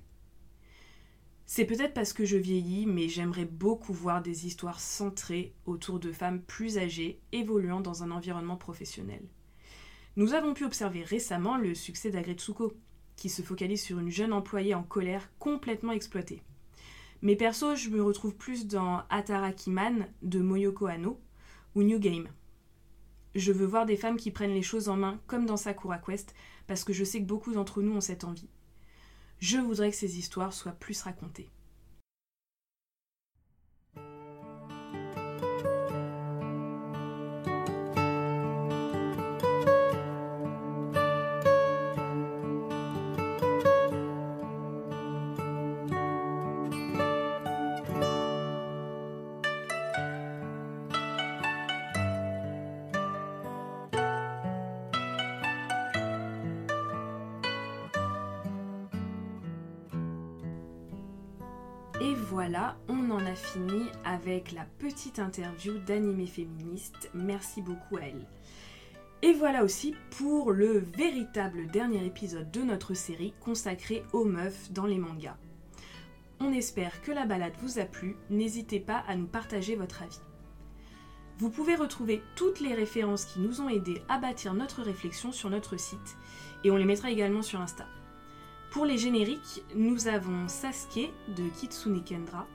C'est 1.45 1.65
peut-être 1.65 1.93
parce 1.93 2.11
que 2.11 2.25
je 2.25 2.37
vieillis, 2.37 2.87
mais 2.87 3.07
j'aimerais 3.07 3.45
beaucoup 3.45 3.93
voir 3.93 4.21
des 4.21 4.47
histoires 4.47 4.79
centrées 4.79 5.53
autour 5.65 5.99
de 5.99 6.11
femmes 6.11 6.41
plus 6.41 6.79
âgées 6.79 7.21
évoluant 7.31 7.81
dans 7.81 8.01
un 8.01 8.09
environnement 8.09 8.57
professionnel. 8.57 9.21
Nous 10.17 10.33
avons 10.33 10.53
pu 10.53 10.63
observer 10.63 11.03
récemment 11.03 11.57
le 11.57 11.75
succès 11.75 12.09
d'Agretsuko, 12.09 12.73
qui 13.17 13.27
se 13.27 13.41
focalise 13.41 13.81
sur 13.81 13.99
une 13.99 14.09
jeune 14.09 14.31
employée 14.31 14.73
en 14.73 14.83
colère 14.83 15.29
complètement 15.39 15.91
exploitée. 15.91 16.41
Mais 17.21 17.35
perso, 17.35 17.75
je 17.75 17.89
me 17.89 18.01
retrouve 18.01 18.35
plus 18.35 18.65
dans 18.65 19.03
Atarakiman 19.09 20.07
de 20.21 20.39
Moyoko 20.39 20.85
Hano 20.85 21.19
ou 21.75 21.83
New 21.83 21.99
Game. 21.99 22.29
Je 23.35 23.51
veux 23.51 23.65
voir 23.65 23.85
des 23.85 23.97
femmes 23.97 24.15
qui 24.15 24.31
prennent 24.31 24.53
les 24.53 24.61
choses 24.61 24.87
en 24.87 24.95
main 24.95 25.19
comme 25.27 25.45
dans 25.45 25.57
Sakura 25.57 25.97
Quest 25.97 26.33
parce 26.67 26.85
que 26.85 26.93
je 26.93 27.03
sais 27.03 27.19
que 27.19 27.27
beaucoup 27.27 27.51
d'entre 27.51 27.81
nous 27.81 27.95
ont 27.95 28.01
cette 28.01 28.23
envie. 28.23 28.49
Je 29.39 29.57
voudrais 29.57 29.91
que 29.91 29.97
ces 29.97 30.17
histoires 30.17 30.53
soient 30.53 30.71
plus 30.71 31.01
racontées. 31.01 31.49
Avec 64.15 64.53
la 64.53 64.65
petite 64.79 65.19
interview 65.19 65.77
d'animé 65.79 66.25
féministe. 66.25 67.09
Merci 67.13 67.61
beaucoup 67.61 67.97
à 67.97 68.03
elle. 68.03 68.25
Et 69.21 69.33
voilà 69.33 69.63
aussi 69.63 69.93
pour 70.17 70.53
le 70.53 70.79
véritable 70.79 71.67
dernier 71.67 72.05
épisode 72.05 72.49
de 72.49 72.61
notre 72.61 72.93
série 72.93 73.33
consacrée 73.41 74.03
aux 74.13 74.23
meufs 74.23 74.71
dans 74.71 74.85
les 74.85 74.97
mangas. 74.97 75.35
On 76.39 76.53
espère 76.53 77.01
que 77.01 77.11
la 77.11 77.25
balade 77.25 77.55
vous 77.61 77.77
a 77.77 77.83
plu, 77.83 78.15
n'hésitez 78.29 78.79
pas 78.79 79.03
à 79.07 79.15
nous 79.15 79.27
partager 79.27 79.75
votre 79.75 80.01
avis. 80.01 80.19
Vous 81.37 81.49
pouvez 81.49 81.75
retrouver 81.75 82.21
toutes 82.37 82.61
les 82.61 82.73
références 82.73 83.25
qui 83.25 83.41
nous 83.41 83.59
ont 83.59 83.69
aidés 83.69 84.01
à 84.07 84.17
bâtir 84.17 84.53
notre 84.53 84.81
réflexion 84.81 85.33
sur 85.33 85.49
notre 85.49 85.77
site 85.77 86.15
et 86.63 86.71
on 86.71 86.77
les 86.77 86.85
mettra 86.85 87.11
également 87.11 87.41
sur 87.41 87.59
Insta. 87.59 87.85
Pour 88.71 88.85
les 88.85 88.97
génériques, 88.97 89.63
nous 89.75 90.07
avons 90.07 90.47
Sasuke 90.47 91.11
de 91.35 91.49
Kitsune 91.59 92.01
Kendra, 92.03 92.47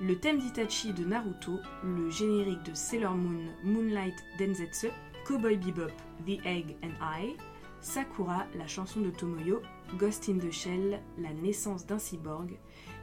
le 0.00 0.16
thème 0.16 0.38
d'Itachi 0.38 0.92
de 0.92 1.04
Naruto, 1.04 1.58
le 1.82 2.08
générique 2.10 2.62
de 2.64 2.74
Sailor 2.74 3.14
Moon 3.14 3.52
Moonlight 3.64 4.14
Densetsu, 4.38 4.88
Cowboy 5.26 5.56
Bebop 5.56 5.92
The 6.24 6.38
Egg 6.44 6.76
and 6.82 6.94
I, 7.02 7.36
Sakura, 7.80 8.46
la 8.56 8.66
chanson 8.66 9.00
de 9.00 9.10
Tomoyo, 9.10 9.60
Ghost 9.98 10.28
in 10.28 10.38
the 10.38 10.52
Shell, 10.52 11.00
la 11.18 11.32
naissance 11.32 11.86
d'un 11.86 11.98
cyborg, 11.98 12.58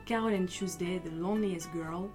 Carol 0.06 0.34
and 0.34 0.46
Tuesday, 0.48 1.02
The 1.04 1.12
Loneliest 1.12 1.70
Girl, 1.74 2.10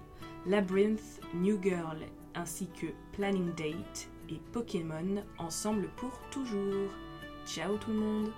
Labyrinth, 0.47 1.19
New 1.33 1.61
Girl, 1.61 1.97
ainsi 2.33 2.67
que 2.67 2.87
Planning 3.13 3.53
Date 3.55 4.09
et 4.29 4.39
Pokémon 4.51 5.23
ensemble 5.37 5.89
pour 5.97 6.19
toujours. 6.31 6.89
Ciao 7.45 7.77
tout 7.77 7.91
le 7.91 7.99
monde 7.99 8.31